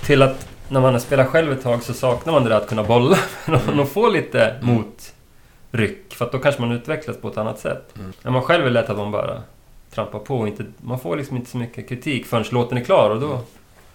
[0.00, 2.68] Till att när man har spelat själv ett tag så saknar man det där att
[2.68, 3.18] kunna bolla.
[3.46, 3.80] Mm.
[3.80, 4.74] och få lite Mm.
[4.74, 6.14] motryck.
[6.14, 7.94] För då kanske man utvecklas på ett annat sätt.
[7.98, 8.12] Mm.
[8.22, 9.42] När man själv är lätt att man bara
[9.90, 10.64] trampar på och inte...
[10.80, 13.38] Man får liksom inte så mycket kritik förrän låten är klar och då Mm.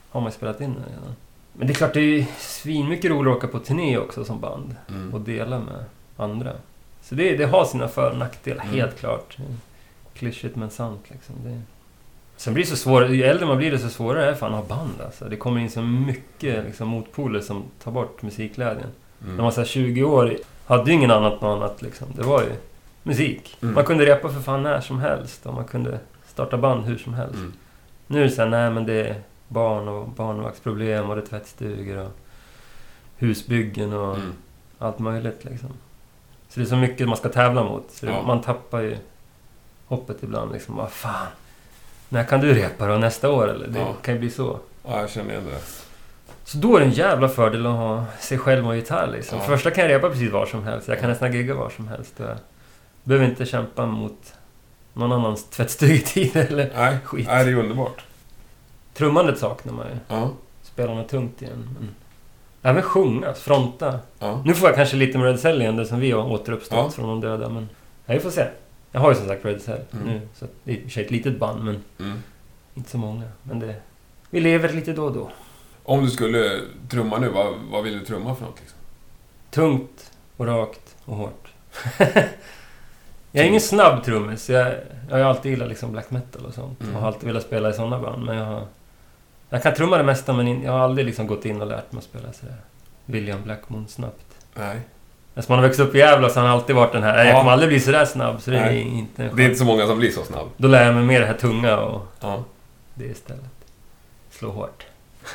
[0.09, 1.15] har man spelat in den redan.
[1.53, 4.75] Men det är klart, det är svinmycket roligare att åka på turné också som band.
[4.89, 5.13] Mm.
[5.13, 5.85] Och dela med
[6.17, 6.51] andra.
[7.03, 8.75] Så det, det har sina för och nackdelar, Mm.
[8.75, 9.37] helt klart.
[10.13, 11.35] Klyschigt men sant liksom.
[11.43, 11.61] Det...
[12.43, 14.69] Sen blir det så svårare, ju äldre man blir desto svårare är det fan att
[14.69, 15.25] ha band alltså.
[15.25, 18.87] Det kommer in så mycket liksom, motpoler som tar bort musikglädjen.
[19.23, 19.35] Mm.
[19.35, 22.07] När man var 20 år hade ju ingen annat något annat liksom.
[22.15, 22.49] Det var ju
[23.03, 23.57] musik.
[23.61, 23.75] Mm.
[23.75, 27.13] Man kunde repa för fan när som helst och man kunde starta band hur som
[27.13, 27.35] helst.
[27.35, 27.53] Mm.
[28.07, 29.15] Nu är det såhär, nej men det är
[29.47, 32.11] barn och barnvaktsproblem och det är tvättstugor och
[33.17, 34.33] husbyggen och Mm.
[34.79, 35.69] allt möjligt liksom.
[36.49, 37.91] Så det är så mycket man ska tävla mot.
[37.91, 38.23] Så Ja.
[38.27, 38.97] man tappar ju
[39.85, 40.75] hoppet ibland liksom.
[40.75, 41.27] Vad fan.
[42.13, 42.95] När kan du repa då?
[42.97, 43.67] Nästa år eller?
[43.67, 43.93] Det Ja.
[44.01, 44.59] kan ju bli så.
[44.87, 45.59] Ja, jag känner igen det.
[46.43, 49.37] Så då är det en jävla fördel att ha sig själv och gitarr liksom.
[49.37, 49.43] Ja.
[49.45, 50.87] Första kan jag repa precis var som helst.
[50.87, 52.13] Jag kan nästan gigga var som helst.
[52.17, 52.37] Jag
[53.03, 54.33] behöver inte kämpa mot
[54.93, 56.71] någon annans tvättstugetid eller...
[56.75, 57.27] Nej, Skit.
[57.27, 58.03] Nej, det är underbart.
[58.93, 59.97] Trummandet saknar man ju.
[60.15, 60.29] Ja,
[60.63, 61.69] Spela något tungt igen.
[61.79, 61.89] Men...
[62.71, 63.99] Även sjunga, fronta.
[64.19, 64.41] ja.
[64.45, 66.89] Nu får jag kanske lite med Red Cell igen, det som vi har återuppstått Ja.
[66.89, 67.49] från de döda.
[67.49, 67.69] Men
[68.05, 68.45] ja, vi får se.
[68.95, 70.07] Jag har ju som sagt Red Cell Mm.
[70.07, 70.21] nu.
[70.35, 72.17] Så det är i och för sig ett litet band, men Mm.
[72.75, 73.23] inte så många.
[73.43, 73.75] Men det...
[74.29, 75.31] Vi lever lite då och då.
[75.83, 78.59] Om du skulle trumma nu, vad, vad vill du trumma för något?
[78.59, 78.79] Liksom?
[79.51, 81.47] Tungt och rakt och hårt.
[83.31, 84.49] jag är ingen snabb trummis.
[84.49, 84.73] Jag,
[85.09, 86.81] jag har alltid gillat liksom black metal och sånt.
[86.81, 86.95] Mm.
[86.95, 88.25] Och har alltid velat spela i sådana band.
[88.25, 88.67] Men jag har...
[89.49, 91.97] Jag kan trumma det mesta, men jag har aldrig liksom gått in och lärt mig
[91.99, 92.55] att spela sådär
[93.05, 94.45] William Blackmon snabbt.
[94.53, 94.79] Nej.
[95.35, 97.13] Eftersom man har växt upp i Gävle så har han alltid varit den här...
[97.15, 97.39] "Nej, Jag Ja.
[97.39, 98.81] kommer aldrig bli sådär snabb, så det är Nej.
[98.81, 100.49] inte Det är inte så många som blir så snabb.
[100.57, 102.43] Då lär jag mig mer det här tunga och Ja.
[102.93, 103.43] det istället.
[104.31, 104.85] Slå hårt.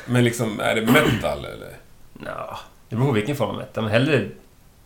[0.05, 1.73] Men liksom, är det metal eller?
[2.25, 4.25] Ja, det beror på vilken form av metal, men hellre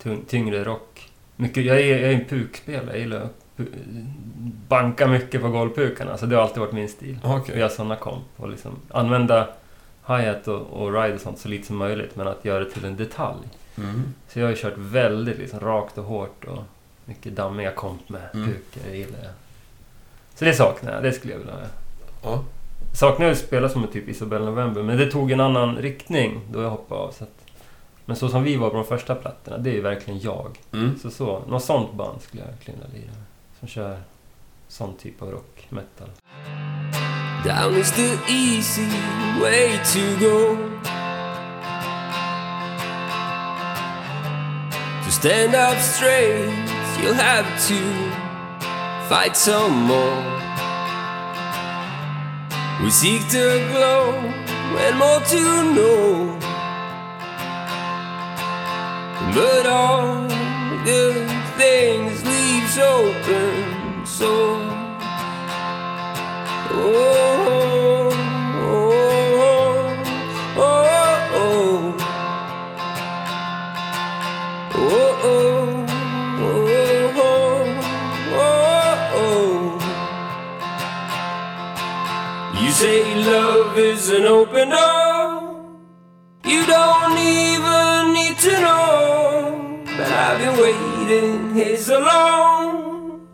[0.04, 1.10] tung, tyngre rock.
[1.36, 3.34] Mycket, jag, är, jag är en pukspelare, jag gillar att
[4.68, 7.20] banka mycket på golvpukarna, så det har alltid varit min stil.
[7.24, 7.56] Okej.
[7.56, 9.48] Vi har sådana komp och liksom använda
[10.08, 12.86] hi-hat och, och ride och sånt så lite som möjligt, men att göra det till
[12.86, 13.38] en detalj.
[13.78, 14.14] Mm.
[14.28, 16.64] Så jag har ju kört väldigt liksom rakt och hårt och
[17.06, 18.48] mycket dammiga komp med Mm.
[18.48, 19.32] pukor, det gillar jag.
[20.36, 21.62] Så det saknar jag, det skulle jag vilja ha.
[22.24, 22.44] Ja.
[22.94, 26.42] Saknar jag att spela som en typ Isabelle November, men det tog en annan riktning
[26.52, 27.12] då jag hoppade av.
[27.12, 27.30] Så att,
[28.06, 30.60] men så som vi var på de första plattorna, det är ju verkligen jag.
[30.72, 31.00] Mm.
[31.00, 33.24] Så så, något sånt band skulle jag verkligen vilja lira med.
[33.60, 33.98] Som kör
[34.68, 36.10] sån typ av rock, metal.
[37.46, 38.88] Down is the easy
[39.42, 40.73] way to go.
[45.14, 46.50] Stand up straight,
[47.00, 47.80] you'll have to
[49.08, 50.24] fight some more.
[52.84, 54.12] We seek to glow
[54.84, 55.44] and more to
[55.76, 56.40] know.
[59.36, 60.28] But all
[60.84, 64.74] good things leaves open so
[66.76, 68.03] Oh,
[83.74, 85.66] love is an open door.
[86.46, 89.84] You don't even need to know.
[89.86, 93.28] But I've been waiting here so long.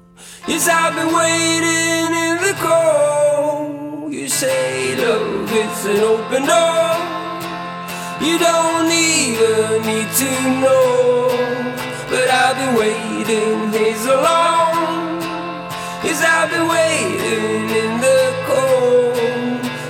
[0.47, 4.13] Yes, I've been waiting in the cold.
[4.13, 6.95] You say love is an open door.
[8.25, 10.31] You don't even need to
[10.63, 11.29] know.
[12.09, 15.21] But I've been waiting here so long.
[16.03, 18.28] Yes, I've been waiting in the.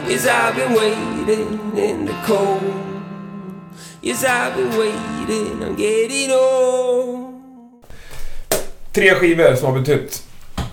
[0.10, 2.64] Yes, I've been waiting in the cold.
[4.02, 7.34] Yes, I've been waiting, I'm getting old.
[8.92, 10.24] Tre skivor som har betytt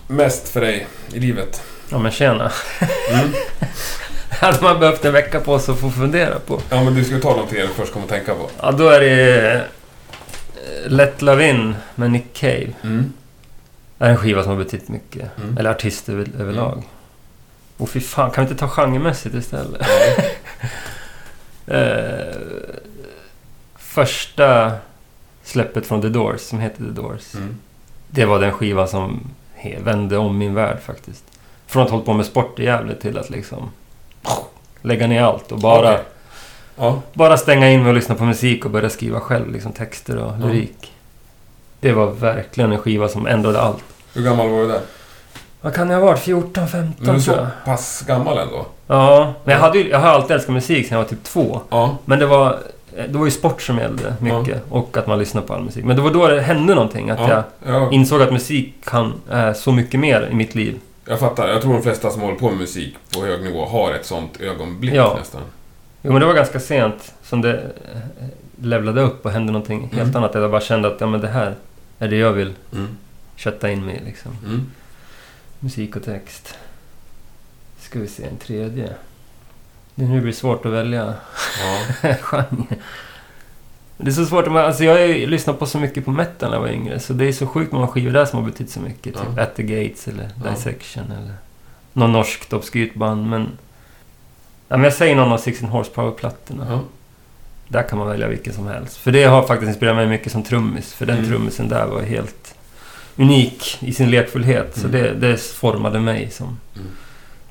[0.09, 1.63] mest för dig i livet.
[1.91, 2.53] Ja men tjena.
[3.11, 3.33] Mm.
[4.41, 6.61] hade man behövt en vecka på sig att få fundera på.
[6.71, 8.51] Ja, men du ska ta tre du först kommer att tänka på.
[8.61, 9.61] Ja, då är det eh,
[10.91, 12.73] Let Love In med Nick Cave.
[12.83, 13.13] Mm.
[13.99, 15.39] Det är en skiva som har betytt mycket.
[15.39, 15.59] Mm.
[15.59, 16.83] Eller artist över, överlag.
[17.77, 19.83] Och fy fan, kan vi inte ta genremässigt istället?
[21.67, 22.37] eh,
[23.77, 24.73] första
[25.43, 27.35] släppet från The Doors, som heter The Doors.
[27.35, 27.57] Mm.
[28.09, 29.21] Det var den skiva som
[29.79, 31.25] vände om min värld faktiskt.
[31.67, 33.71] Från att ha hållit på med sport i Gävle till att liksom
[34.83, 36.05] lägga ner allt och bara, Okej.
[36.77, 37.03] Ja.
[37.13, 40.41] bara stänga in mig och lyssna på musik och börja skriva själv liksom texter och
[40.41, 40.93] lyrik.
[41.81, 43.85] Det var verkligen en skiva som ändrade allt.
[44.15, 44.81] Hur gammal var du där?
[45.61, 46.19] Vad kan jag ha varit?
[46.21, 47.47] 14, 15 Men du är så jag.
[47.65, 48.67] pass gammal ändå?
[48.87, 51.61] Ja, men jag, hade ju, jag har alltid älskat musik sedan jag var typ två.
[51.69, 51.97] Ja.
[52.05, 52.59] Men det var,
[53.09, 54.63] det var ju sport som gällde mycket.
[54.69, 55.85] Och att man lyssnade på all musik.
[55.85, 57.11] Men det var då det hände någonting.
[57.11, 60.79] Att jag Ja, ja, insåg att musik kan är så mycket mer i mitt liv.
[61.09, 61.49] jag fattar.
[61.49, 64.41] Jag tror de flesta som håller på med musik på hög nivå har ett sånt
[64.41, 65.17] ögonblick Ja.
[65.19, 65.41] nästan.
[66.03, 68.27] Jo, men det var ganska sent som det eh,
[68.61, 70.17] levlade upp och hände någonting helt Mm.
[70.17, 70.35] annat.
[70.35, 71.55] Jag bara kände att ja, men det här
[71.99, 72.89] är det jag vill Mm.
[73.37, 74.05] kötta in mig i.
[74.07, 74.33] Liksom.
[74.47, 74.67] Mm.
[75.61, 76.55] Musik och text.
[77.81, 78.93] Ska vi se, en tredje.
[79.95, 81.15] Det nu blir svårt att välja
[82.03, 82.15] Ja.
[82.21, 82.65] genre.
[83.99, 84.47] Det är så svårt.
[84.47, 86.69] att man- Alltså jag har ju lyssnat på så mycket på metal när jag var
[86.69, 87.01] yngre.
[87.01, 89.15] Så det är så sjukt många skivor där som har betytt så mycket.
[89.15, 89.43] Typ Ja.
[89.43, 90.51] At the Gates eller Ja.
[90.51, 91.35] Dissection eller
[91.93, 93.27] något norskt obskyrt band.
[93.31, 93.43] Men,
[94.69, 96.67] ja, men jag säger någon av 16 Horsepower-plattorna.
[96.71, 96.81] Ja.
[97.69, 98.97] Där kan man välja vilken som helst.
[98.97, 100.93] För det har faktiskt inspirerat mig mycket som trummis.
[100.95, 101.31] För den Mm.
[101.31, 102.55] trummisen där var helt
[103.17, 104.75] unik i sin lekfullhet.
[104.77, 104.93] Så Mm.
[104.93, 106.87] det, det formade mig som Mm.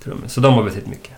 [0.03, 0.33] trummis.
[0.33, 1.11] Så de har betytt mycket.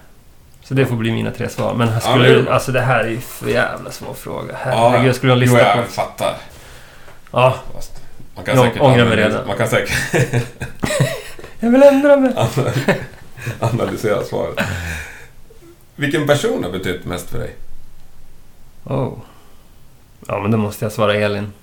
[0.64, 1.74] Så det får bli mina tre svar.
[1.74, 4.56] Men Ja, skulle, men- alltså det här är ju för jävla svår fråga.
[4.58, 5.91] Herregud, Ja, jag skulle ha Jo, listat jag på...
[5.91, 6.38] fattar.
[7.32, 7.56] Ja,
[8.36, 9.48] man kan Jag säkert ångrar mig redan.
[9.48, 9.95] Man kan säkert
[11.60, 12.34] jag vill ändra mig.
[13.60, 14.60] analysera svaret.
[15.95, 17.56] Vilken person har betytt mest för dig?
[18.84, 19.14] Oh.
[20.28, 21.54] Ja, men då måste jag svara Elin.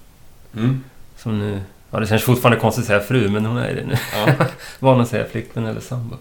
[0.57, 0.85] Mm.
[1.17, 1.61] Som nu...
[1.95, 3.95] Ja, det känns fortfarande konstigt att säga fru, men hon är det nu.
[4.27, 4.47] Ja.
[4.79, 6.17] Van att säga flickvän eller sambo.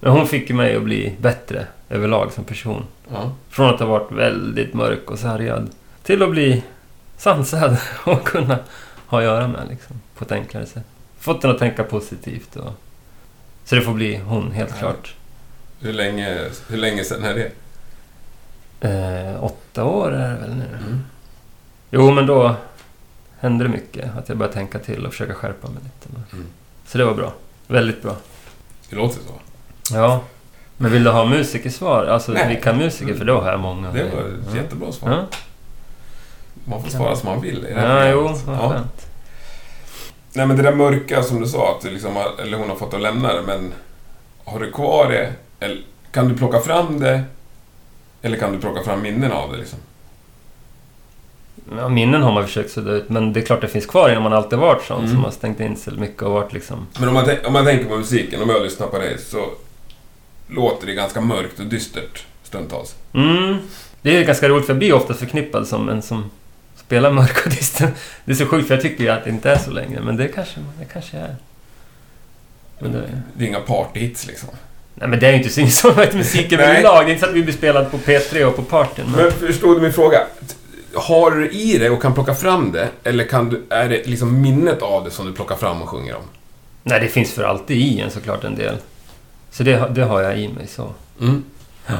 [0.00, 2.84] Men hon fick ju mig att bli bättre överlag som person.
[3.12, 3.32] Ja.
[3.48, 5.70] Från att ha varit väldigt mörk och sargad
[6.02, 6.62] till att bli
[7.16, 8.58] sansad och kunna
[9.06, 10.84] ha att göra med liksom, på ett enklare sätt.
[11.18, 12.56] Fått en att tänka positivt.
[12.56, 12.72] Och...
[13.64, 14.78] Så det får bli hon, helt Ja.
[14.78, 15.14] klart.
[15.80, 17.50] Hur länge, hur länge sedan är det?
[18.88, 20.68] Eh, åtta år är det väl nu.
[20.86, 21.04] Mm.
[21.90, 22.56] Jo, men då
[23.44, 24.16] hände det mycket.
[24.16, 26.20] Att jag började tänka till och försöka skärpa mig lite.
[26.32, 26.46] Mm.
[26.86, 27.32] Så det var bra.
[27.66, 28.16] Väldigt bra.
[28.90, 29.34] Det låter så.
[29.94, 30.20] Ja.
[30.76, 32.06] Men vill du ha musikersvar?
[32.06, 32.48] Alltså Nej.
[32.48, 33.14] vilka musiker?
[33.14, 33.90] För då har jag många.
[33.92, 34.56] Det var ett ja.
[34.56, 35.10] jättebra svar.
[35.10, 35.26] Ja,
[36.64, 37.66] Man får svara som man vill.
[37.66, 38.70] i det här ja jo, vad ja.
[38.70, 39.06] skönt.
[40.32, 42.76] Nej men det där mörka som du sa, att du liksom har, eller hon har
[42.76, 43.72] fått att lämna det, men
[44.44, 45.32] har du kvar det?
[45.60, 45.82] Eller
[46.12, 47.22] kan du plocka fram det?
[48.22, 49.78] Eller kan du plocka fram minnen av det liksom?
[51.76, 54.22] Ja, minnen har man försökt sudda ut, men det är klart det finns kvar innan
[54.22, 55.10] man alltid varit sån Mm.
[55.10, 56.86] som har stängt in sig mycket och varit liksom...
[56.98, 59.46] Men om man, om man tänker på musiken, om jag lyssnar på dig så
[60.48, 62.94] låter det ganska mörkt och dystert stundtals.
[63.14, 63.56] Mm.
[64.02, 66.30] Det är ganska roligt för jag blir ofta förknippad som en som
[66.76, 67.88] spelar mörk och dyster.
[68.24, 70.16] Det är så sjukt för jag tycker ju att det inte är så längre, men
[70.16, 71.36] det kanske det kanske är.
[72.78, 73.02] Men det,
[73.36, 74.48] Det är inga partyhits liksom.
[74.94, 75.50] nej men det är ju inte
[76.56, 76.66] Nej.
[76.70, 77.04] överlag.
[77.06, 79.04] Det är inte så att vi blir spelad på P3 och på partyn.
[79.16, 79.22] Men...
[79.24, 80.20] Men förstod du min fråga?
[80.96, 82.88] Har du i dig och kan plocka fram det?
[83.04, 86.14] Eller kan du, är det liksom minnet av det som du plockar fram och sjunger
[86.16, 86.22] om?
[86.82, 88.76] Nej, det finns för alltid i en såklart en del.
[89.50, 90.90] Så det, har- det har jag i mig så.
[91.20, 91.44] Mm.
[91.86, 91.94] Ja.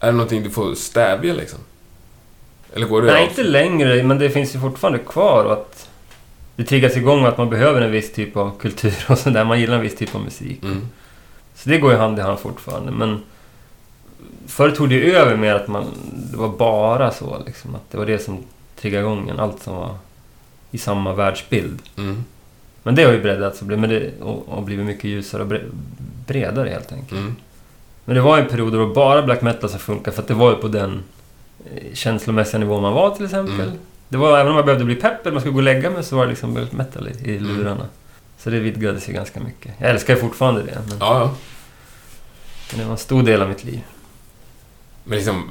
[0.00, 1.58] Är det någonting du får stävja liksom?
[2.74, 3.28] Eller går det Nej, av?
[3.28, 5.88] inte längre, men det finns ju fortfarande kvar att
[6.56, 9.44] det triggas igång att man behöver en viss typ av kultur och sådär.
[9.44, 10.62] Man gillar en viss typ av musik.
[10.62, 10.88] Mm.
[11.54, 13.22] Så det går ju hand i hand fortfarande, men
[14.46, 15.84] förr tog det över med att man,
[16.30, 18.38] det var bara så liksom, att det var det som
[18.76, 19.94] triggade igång en, allt som var
[20.70, 21.82] i samma världsbild.
[21.96, 22.24] Mm.
[22.82, 25.60] Men det har ju breddats och, blivit- och, och blivit mycket ljusare och bre,
[26.26, 27.20] bredare helt enkelt.
[27.20, 27.36] Mm.
[28.04, 30.28] Men det var en period då det var bara black metal som funkade, för att
[30.28, 31.02] det var ju på den
[31.74, 33.60] eh, känslomässiga nivån man var till exempel.
[33.60, 33.78] Mm.
[34.08, 36.04] Det var, även om man behövde bli pepp eller man skulle gå och lägga mig
[36.04, 37.56] så var det liksom black metal i, i Mm.
[37.56, 37.86] lurarna.
[38.38, 39.72] Så det vidgades ju ganska mycket.
[39.78, 41.34] Jag älskar fortfarande det, men, Ja, ja.
[42.70, 43.80] men det var en stor del av mitt liv.
[45.04, 45.50] Men liksom,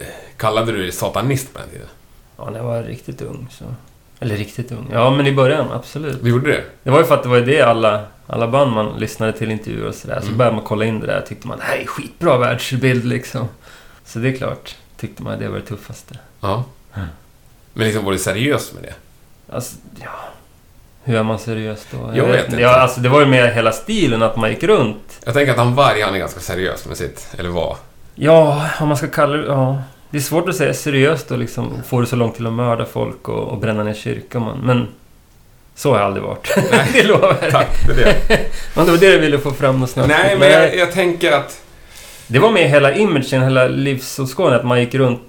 [0.00, 1.86] eh, kallade du dig satanist på den tiden?
[2.36, 3.64] Ja, när jag var riktigt ung så...
[4.20, 4.90] Eller riktigt ung.
[4.92, 6.22] Ja, men i början, absolut.
[6.22, 6.64] Du gjorde det?
[6.82, 9.88] Det var ju för att det var det alla, alla band man lyssnade till intervjuer
[9.88, 10.20] och sådär.
[10.20, 10.38] Så Mm.
[10.38, 13.48] började man kolla in det där tyckte man det här är skitbra världsbild liksom.
[14.04, 16.18] Så det är klart, tyckte man det var det tuffaste.
[16.40, 16.64] Ja.
[16.94, 17.08] Mm.
[17.72, 18.94] Men liksom, var du seriös med det?
[19.54, 20.10] Alltså, ja...
[21.04, 22.10] Hur är man seriös då?
[22.14, 22.60] Jag vet inte.
[22.60, 25.20] Ja, alltså det var ju mer hela stilen att man gick runt.
[25.24, 27.76] Jag tänker att han Varg, han är ganska seriös med sitt, eller var.
[28.18, 29.46] Ja, om man ska kalla det...
[29.46, 29.82] Ja.
[30.10, 32.84] Det är svårt att säga seriöst och liksom få det så långt till att mörda
[32.84, 34.58] folk och, och bränna ner kyrkan.
[34.62, 34.86] Men
[35.74, 36.58] så har jag aldrig varit.
[36.92, 37.50] det lovar jag.
[37.50, 38.16] Tack för det.
[38.76, 40.08] Men det var det du ville få fram något snabbt.
[40.08, 41.62] Nej, men jag, jag tänker att...
[42.26, 45.20] Det var med hela imagen, hela livsåskådningen, att man gick runt.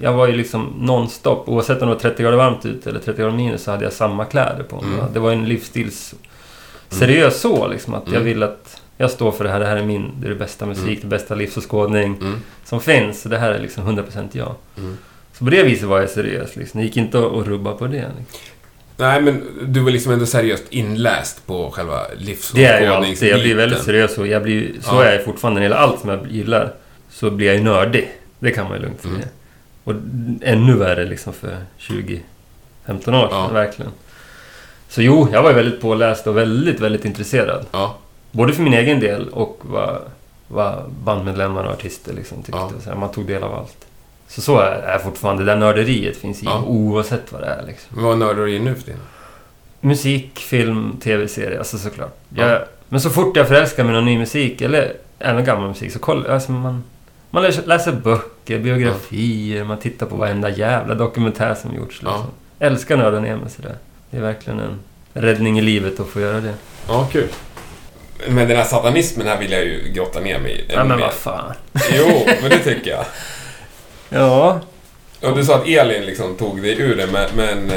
[0.00, 1.48] Jag var ju liksom nonstop.
[1.48, 3.92] Oavsett om det var 30 grader varmt ute eller 30 grader minus så hade jag
[3.92, 4.98] samma kläder på mig.
[4.98, 5.12] Mm.
[5.12, 6.14] Det var en livsstils...
[6.88, 7.94] Seriös så liksom.
[7.94, 8.24] Att jag Mm.
[8.24, 9.60] vill att jag står för det här.
[9.60, 10.10] Det här är min...
[10.20, 11.00] Det är det bästa musik, Mm.
[11.00, 12.40] det bästa livsåskådning Mm.
[12.64, 13.22] som finns.
[13.22, 14.54] Så det här är liksom 100% jag.
[14.78, 14.96] Mm.
[15.32, 16.80] Så på det viset var jag seriös liksom.
[16.80, 17.92] Det gick inte att, rubba på det.
[17.96, 18.24] Liksom.
[18.96, 22.00] Nej, men du var liksom ändå seriöst inläst på själva
[22.54, 23.28] Det är jag alltid.
[23.28, 23.84] Jag blir väldigt livsåskådningsbiten.
[23.84, 24.72] seriös och jag blir...
[24.80, 25.04] Så Ja.
[25.04, 25.60] är jag fortfarande.
[25.60, 26.72] När det gäller allt som jag gillar
[27.10, 28.10] så blir jag ju nördig.
[28.38, 29.14] Det kan man ju lugnt säga.
[29.14, 29.28] Mm.
[29.84, 29.94] Och
[30.42, 32.20] ännu värre liksom för 20-15
[32.86, 33.48] år sedan, Ja.
[33.52, 33.90] verkligen.
[34.88, 37.66] Så jo, jag var väldigt påläst och väldigt, väldigt intresserad.
[37.72, 37.98] Ja.
[38.34, 39.98] Både för min egen del och vad,
[40.48, 42.58] vad bandmedlemmar och artister liksom tyckte.
[42.58, 42.70] Ja.
[42.84, 43.76] Så här, man tog del av allt.
[44.28, 45.44] Så så är, är fortfarande.
[45.44, 46.62] Det där nörderiet finns i Ja.
[46.66, 48.02] oavsett vad det är liksom.
[48.02, 49.00] Vad nördar du i nu för tiden?
[49.80, 52.16] Musik, film, tv-serie, alltså såklart.
[52.34, 52.46] Ja.
[52.48, 55.92] Jag, men så fort jag förälskar mig i någon ny musik, eller även gammal musik,
[55.92, 56.84] så kollar alltså man...
[57.30, 62.02] Man läser, läser böcker, biografier, man tittar på varenda jävla dokumentär som gjorts.
[62.02, 62.20] Liksom.
[62.58, 62.66] Ja.
[62.66, 63.74] Älskar nörda ner mig sådär.
[64.10, 64.78] Det är verkligen en
[65.12, 66.54] räddning i livet att få göra det.
[66.88, 67.28] Ja, kul.
[68.28, 71.12] Men den här satanismen här vill jag ju grotta ner mig i Ja, men vad
[71.12, 71.52] fan.
[71.92, 73.04] Jo, men det tycker jag.
[74.08, 74.60] Ja.
[75.22, 77.70] Och du sa att Elin liksom tog dig ur det, men, men,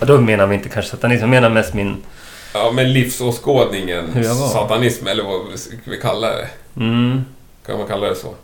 [0.00, 0.06] ja.
[0.06, 2.02] Då menar vi inte kanske satanism, jag menar mest min...
[2.54, 5.40] ja, men livsåskådningen, satanism, eller vad
[5.84, 6.48] vi kalla det?
[6.76, 7.24] Mm.
[7.66, 8.34] Kan man kalla det så?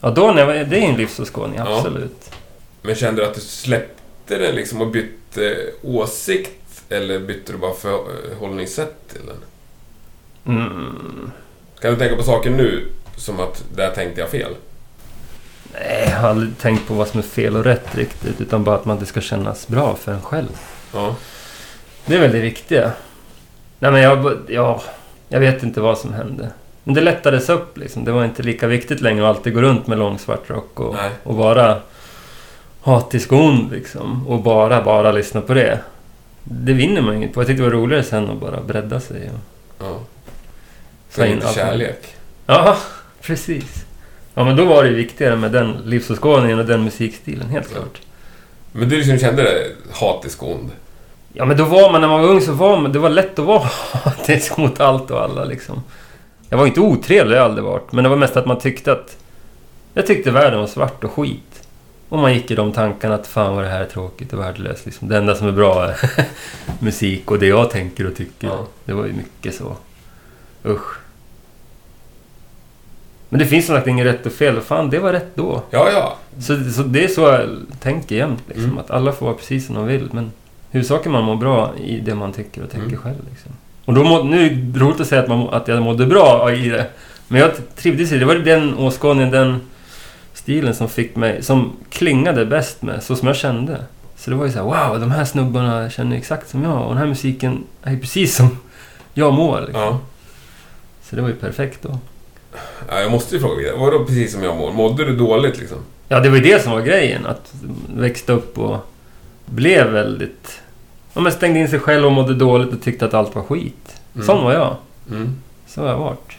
[0.00, 1.76] Ja, då när jag, det är en livsåskådning, Ja.
[1.76, 2.30] absolut.
[2.82, 6.50] Men kände du att du släppte den liksom och bytte åsikt?
[6.88, 9.36] Eller bytte du bara förhållningssätt till den?
[10.46, 11.30] Mm.
[11.80, 12.86] Kan du tänka på saker nu
[13.16, 14.54] som att där tänkte jag fel?
[15.72, 18.40] Nej, jag har aldrig tänkt på vad som är fel och rätt riktigt.
[18.40, 20.58] Utan bara att man det ska kännas bra för en själv.
[20.94, 21.14] Ja.
[22.06, 22.92] Det är väl det viktiga.
[23.78, 24.38] Nej men jag...
[24.46, 24.82] Ja,
[25.28, 26.50] jag vet inte vad som hände.
[26.84, 28.04] Men det lättades upp liksom.
[28.04, 30.94] Det var inte lika viktigt längre att alltid gå runt med lång svart rock och,
[30.94, 31.10] Nej.
[31.22, 31.76] och vara
[32.82, 34.28] hatisk och ond liksom.
[34.28, 35.78] Och bara, bara lyssna på det.
[36.44, 37.40] Det vinner man inget på.
[37.40, 40.00] Jag tyckte det var roligare sen att bara bredda sig och ja.
[41.20, 42.14] Ta in allt kärlek.
[42.46, 42.76] Ja,
[43.22, 43.84] precis.
[44.34, 47.80] Ja, men då var det viktigare med den livsåskådningen och den musikstilen, helt Ja.
[47.80, 48.00] klart.
[48.72, 50.70] Men du liksom kände dig hatisk och ond?
[51.32, 53.38] Ja, men då var man, när man var ung så var man, det var lätt
[53.38, 53.62] att vara
[53.92, 55.82] hatisk mot allt och alla liksom.
[56.48, 57.92] Jag var inte otrevlig, det har jag aldrig varit.
[57.92, 59.16] Men det var mest att man tyckte att...
[59.94, 61.62] Jag tyckte världen var svart och skit.
[62.08, 64.86] Och man gick i de tankarna att fan vad det här är tråkigt och värdelöst.
[64.86, 65.08] Liksom.
[65.08, 65.96] Det enda som är bra är
[66.78, 68.46] musik och det jag tänker och tycker.
[68.46, 68.66] Ja.
[68.84, 69.76] Det var ju mycket så.
[70.66, 70.99] Usch.
[73.32, 74.60] Men det finns som sagt inget rätt och fel.
[74.60, 75.62] Fan, det var rätt då.
[75.70, 76.16] Ja, ja.
[76.38, 77.48] Så, så det är så jag
[77.80, 78.42] tänker jämt.
[78.46, 78.78] Liksom, Mm.
[78.78, 80.08] Att alla får vara precis som de vill.
[80.12, 80.32] Men
[80.70, 83.00] huvudsaken man mår bra i det man tycker och tänker Mm.
[83.00, 83.16] själv.
[83.30, 83.52] Liksom.
[83.84, 86.52] Och då må, nu är det roligt att säga att, man, att jag mådde bra
[86.52, 86.86] i det.
[87.28, 88.18] Men jag trivdes i det.
[88.20, 89.60] Det var den åskådningen, den
[90.34, 91.42] stilen som fick mig...
[91.42, 93.84] Som klingade bäst med, så som jag kände.
[94.16, 96.82] Så det var ju så här, wow, de här snubbarna känner exakt som jag.
[96.82, 98.58] Och den här musiken är precis som
[99.14, 99.60] jag mår.
[99.60, 99.80] Liksom.
[99.82, 99.98] ja.
[101.02, 101.98] Så det var ju perfekt då.
[102.88, 103.76] Ja jag måste ju fråga vidare.
[103.76, 104.72] Var det precis som jag mår?
[104.72, 105.78] Mådde du dåligt liksom?
[106.08, 107.26] Ja, det var ju det som var grejen.
[107.26, 107.52] Att
[107.94, 108.76] växte upp och
[109.46, 110.60] blev väldigt...
[111.12, 114.00] Ja, men stängde in sig själv och mådde dåligt och tyckte att allt var skit.
[114.14, 114.26] Mm.
[114.26, 114.76] Sån var jag.
[115.10, 115.36] Mm.
[115.66, 116.32] Så har jag varit.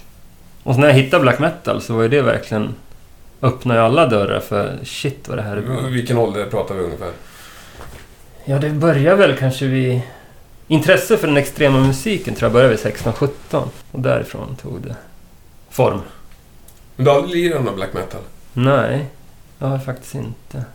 [0.63, 2.75] Och när jag hittade black metal så var ju det verkligen...
[3.43, 5.81] Öppnade ju alla dörrar för shit vad det här är bra.
[5.81, 7.11] Vilken ålder pratar vi ungefär?
[8.45, 10.01] Ja, det börjar väl kanske vid...
[10.67, 13.29] Intresse för den extrema musiken tror jag började vid 16-17.
[13.91, 14.95] Och därifrån tog det
[15.71, 16.01] form.
[16.95, 18.21] Men du har aldrig lirat någon black metal?
[18.53, 19.05] Nej,
[19.59, 20.65] jag har faktiskt inte.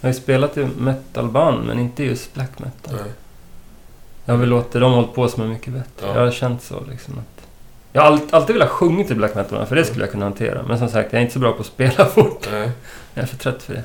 [0.00, 2.94] Jag har ju spelat i metalband, men inte just black metal.
[2.94, 3.12] Nej.
[4.24, 6.06] Jag vill låta dem hålla på som är mycket bättre.
[6.06, 6.14] Ja.
[6.14, 7.46] Jag har känt så liksom att...
[7.92, 10.62] Jag har alltid, alltid velat sjunga till black metal, för det skulle jag kunna hantera.
[10.62, 12.48] Men som sagt, jag är inte så bra på att spela fort.
[12.52, 12.70] Nej.
[13.14, 13.84] Jag är för trött för det.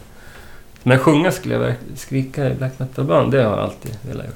[0.84, 1.98] Men sjunga skulle jag verkligen...
[1.98, 4.36] Skrika i black metal-band, det har jag alltid velat göra.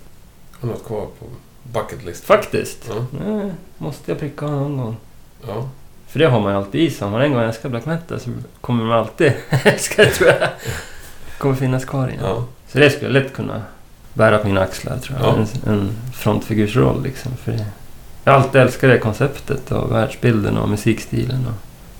[0.62, 1.26] Har något kvar på
[1.64, 2.24] bucket list?
[2.24, 2.89] Faktiskt.
[2.89, 3.05] Ja.
[3.26, 4.97] Nej, måste jag pricka någon gång.
[5.47, 5.70] ja.
[6.12, 7.05] För det har man ju alltid i sig.
[7.05, 8.30] Om man en gång älskar black metal så
[8.62, 9.34] kommer man alltid
[9.64, 10.49] älska det, tror jag.
[11.38, 12.20] kommer finnas kvar igen.
[12.24, 12.45] ja.
[12.68, 13.62] Så det skulle jag lätt kunna
[14.14, 15.28] bära på mina axlar, tror jag.
[15.28, 15.45] Ja.
[15.66, 17.32] En, en frontfigursroll, liksom.
[17.43, 17.66] För det,
[18.24, 21.47] jag har alltid älskat det konceptet och världsbilden och musikstilen.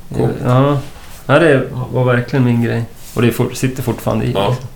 [0.10, 0.36] Och, Coolt.
[0.46, 0.80] ja,
[1.26, 2.84] ja, det var verkligen min grej.
[3.16, 4.32] Och det fort, sitter fortfarande i.
[4.32, 4.50] Ja.
[4.50, 4.68] Liksom.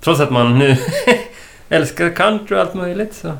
[0.00, 0.76] Trots att man nu
[1.68, 3.32] älskar country och allt möjligt så...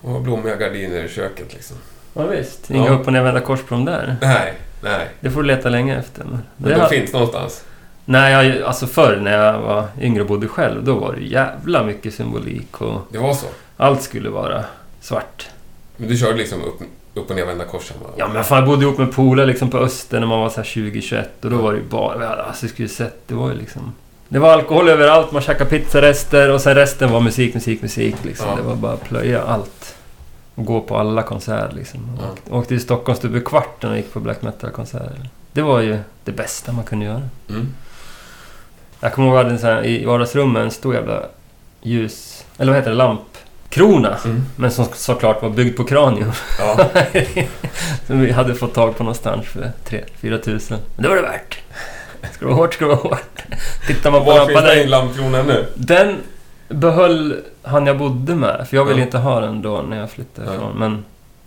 [0.00, 1.76] Och blommiga gardiner i köket liksom.
[2.14, 2.70] Ja, visst.
[2.70, 2.92] Inga Ja.
[2.92, 4.16] upp och nervända kors på dem där.
[4.22, 5.08] Nej, nej.
[5.20, 6.24] Det får du leta länge efter.
[6.24, 7.64] Men Men det de har- finns någonstans.
[8.04, 11.82] Nej, jag, alltså förr när jag var yngre och bodde själv, då var det jävla
[11.82, 13.46] mycket symbolik och Det var så.
[13.76, 14.64] allt skulle vara
[15.00, 15.48] svart.
[15.96, 16.80] Men du körde liksom upp,
[17.14, 18.08] upp och nervända korsen va?
[18.16, 20.56] Ja, men fan, jag bodde ihop med polare liksom på Öster när man var så
[20.56, 22.28] här 20-21 och då var det ju bara...
[22.34, 23.92] Alltså, jag skulle sett, det var ju liksom...
[24.28, 28.46] Det var alkohol överallt, man käkade pizzarester och sen resten var musik, musik, musik liksom.
[28.50, 28.56] Ja.
[28.56, 29.94] Det var bara att plöja allt.
[30.54, 32.00] Och gå på alla konserter liksom.
[32.20, 32.30] Ja.
[32.30, 35.28] Åkte, åkte till Stockholm stup i kvarten och gick på black metal-konserter.
[35.52, 37.22] Det var ju det bästa man kunde göra.
[37.48, 37.74] Mm.
[39.00, 41.22] Jag kommer ihåg att jag hade en sån här, i vardagsrummet en stor jävla
[41.82, 42.44] ljus...
[42.58, 42.96] Eller vad heter det?
[42.96, 44.18] Lampkrona.
[44.24, 44.44] Mm.
[44.56, 46.32] Men som såklart var byggd på kranium.
[46.58, 46.88] Ja.
[48.06, 49.72] som vi hade fått tag på någonstans för
[50.20, 50.78] 3-4 tusen.
[50.94, 51.58] Men det var det värt.
[52.32, 53.42] Ska det vara hårt, ska det vara hårt.
[53.86, 54.86] Tittar man på Var finns lampan den där.
[54.86, 55.66] lampkronan nu?
[55.74, 56.16] Den
[56.74, 58.66] behöll han jag bodde med.
[58.68, 59.04] För jag ville Ja.
[59.04, 60.54] inte ha den då när jag flyttade Ja.
[60.54, 60.78] ifrån.
[60.78, 61.04] Men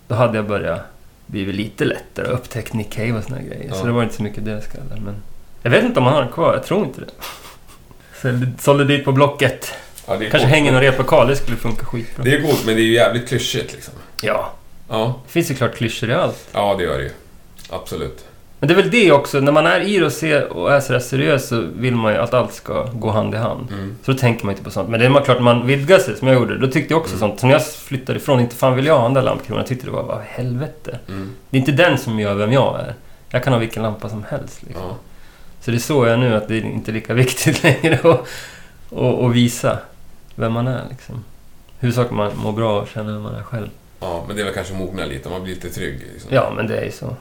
[0.08, 0.82] då hade jag börjat
[1.26, 2.28] bli lite lättare.
[2.28, 3.66] Upptäckt Nick Cave och såna grejer.
[3.70, 3.76] Ja.
[3.76, 5.02] Så det var inte så mycket det skallen.
[5.06, 5.16] Men
[5.62, 6.54] jag vet inte om han har den kvar.
[6.54, 7.08] Jag tror inte det.
[8.22, 9.72] Sålde, sålde dit på Blocket.
[10.08, 10.44] Ja, Kanske coolt.
[10.44, 11.28] hänger någon replokal.
[11.28, 12.24] Det skulle funka skitbra.
[12.24, 13.94] Det är coolt, men det är ju jävligt klyschigt liksom.
[14.22, 14.52] Ja.
[14.90, 16.48] Ja, Det finns ju klart klyschor i allt.
[16.54, 17.12] ja det gör det ju.
[17.70, 18.26] Absolut.
[18.60, 20.80] Men det är väl det också, när man är i det och, ser, och är
[20.80, 23.68] sådär seriös så vill man ju att allt ska gå hand i hand.
[23.72, 23.96] Mm.
[24.04, 24.90] Så då tänker man inte på sånt.
[24.90, 26.58] Men det är klart, man vidgar sig som jag gjorde.
[26.58, 27.20] Då tyckte jag också Mm.
[27.20, 27.40] sånt.
[27.40, 29.60] Som jag flyttade ifrån, inte fan vill jag ha den där lampkronan.
[29.60, 31.00] Jag tyckte det var, vad helvete.
[31.08, 31.32] Mm.
[31.50, 32.94] Det är inte den som gör vem jag är.
[33.30, 34.64] Jag kan ha vilken lampa som helst.
[34.64, 34.84] Liksom.
[34.88, 34.96] Ja.
[35.62, 38.28] Så det är så jag nu, att det är inte lika viktigt längre att,
[38.98, 39.78] att, att visa
[40.36, 40.82] vem man är.
[40.90, 41.24] Liksom.
[41.80, 43.68] Huvudsaken man mår bra och känner vem man är själv.
[44.00, 45.30] ja, men det är väl kanske mogna lite.
[45.30, 46.00] Man blir lite trygg.
[46.14, 46.30] Liksom.
[46.34, 47.16] Ja, men det är ju så.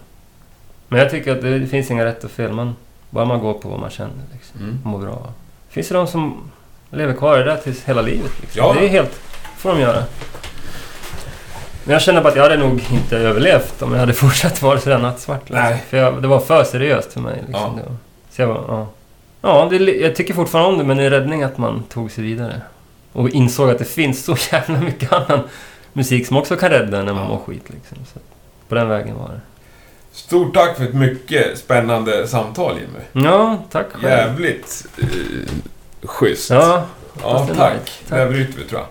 [0.89, 2.53] Men jag tycker att det finns inga rätt och fel.
[2.53, 2.76] Man,
[3.11, 4.61] bara man går på vad man känner liksom.
[4.61, 4.78] Mm.
[4.84, 5.32] mår bra.
[5.68, 6.51] Finns det de som
[6.91, 8.32] lever kvar i det där tills hela livet?
[8.41, 8.62] Liksom.
[8.64, 8.74] Ja.
[8.78, 9.20] Det är helt...
[9.57, 10.03] får de göra.
[11.84, 14.80] Men jag känner bara att jag hade nog inte överlevt om jag hade fortsatt vara
[14.80, 15.41] sådär nattsvart.
[15.41, 15.64] Liksom.
[15.64, 15.82] Nej.
[15.89, 17.43] För jag, det var för seriöst för mig.
[17.47, 17.80] Liksom.
[17.87, 17.93] Ja.
[18.30, 18.87] Så jag var, ja.
[19.43, 22.24] Ja, det, jag tycker fortfarande om det, men det är räddning att man tog sig
[22.24, 22.61] vidare.
[23.12, 25.41] Och insåg att det finns så jävla mycket annan
[25.93, 27.28] musik som också kan rädda när man Ja.
[27.28, 27.64] mår skit.
[27.66, 27.99] Liksom.
[28.14, 28.20] Så
[28.68, 29.41] på den vägen var det.
[30.17, 33.27] Stort tack för ett mycket spännande samtal Jimmy.
[33.29, 34.05] Ja, tack själv.
[34.05, 35.09] Jävligt eh,
[36.03, 36.51] schysst.
[36.51, 36.85] Ja,
[37.23, 37.73] ja det tack.
[37.73, 38.03] Tack.
[38.09, 38.89] Där bryter vi tror jag.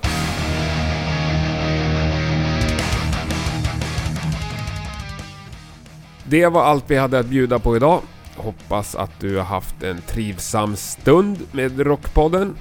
[6.28, 8.02] Det var allt vi hade att bjuda på idag.
[8.38, 12.56] Hoppas att du har haft en trivsam stund med Rockpodden.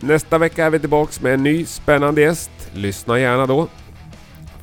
[0.00, 2.50] Nästa vecka är vi tillbaks med en ny spännande gäst.
[2.72, 3.68] Lyssna gärna då.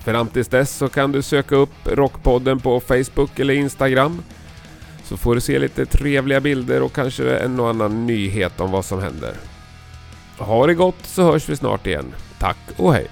[0.04, 4.24] Fram tills dess så kan du söka upp Rockpodden på Facebook eller Instagram.
[5.04, 8.86] Så får du se lite trevliga bilder och kanske en och annan nyhet om vad
[8.86, 9.34] som händer.
[10.38, 12.14] Ha det gott så hörs vi snart igen.
[12.40, 13.08] Tack och hej!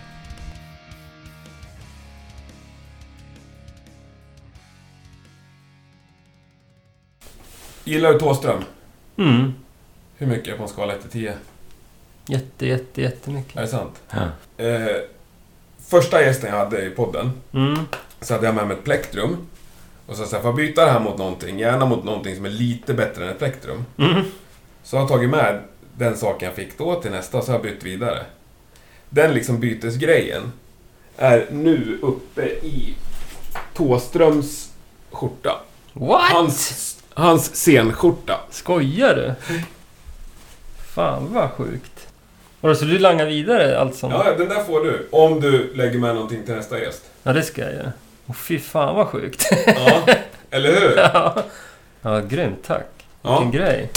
[7.83, 8.63] Gillar du Thåström?
[9.17, 9.53] Mm.
[10.17, 11.33] Hur mycket på en skala 1 till 10?
[12.25, 13.57] Jätte, jätte, jättemycket.
[13.57, 14.01] Är det sant?
[14.09, 14.27] Ja.
[14.65, 14.97] Eh,
[15.91, 17.79] första gästen jag hade i podden, Mm.
[18.21, 19.37] så hade jag med mig ett plektrum.
[20.07, 21.59] Och så sa jag, får jag byta det här mot någonting?
[21.59, 23.85] Gärna mot någonting som är lite bättre än ett plektrum.
[23.97, 24.23] Mm.
[24.83, 25.61] Så jag har tagit med
[25.97, 28.25] den saken jag fick då till nästa, så har jag bytt vidare.
[29.09, 30.51] Den liksom bytesgrejen
[31.17, 32.95] är nu uppe i
[33.73, 34.71] Tåströms
[35.11, 35.61] skjorta.
[35.93, 36.21] What?
[36.31, 38.39] Hans, hans scenskjorta.
[38.49, 39.33] Skojar du?
[40.93, 42.00] Fan vad sjukt.
[42.61, 44.11] Vadå, så du langar vidare allt som...
[44.11, 45.07] Ja, den där får du.
[45.11, 47.01] Om du lägger med någonting till nästa gäst.
[47.23, 47.91] Ja, det ska jag göra.
[48.27, 49.49] Åh fy fan vad sjukt.
[49.65, 50.03] Ja,
[50.51, 50.97] eller hur?
[51.13, 51.43] ja.
[52.01, 52.63] ja, grymt.
[52.67, 52.87] Tack.
[53.21, 53.39] Ja.
[53.39, 53.89] Vilken grej.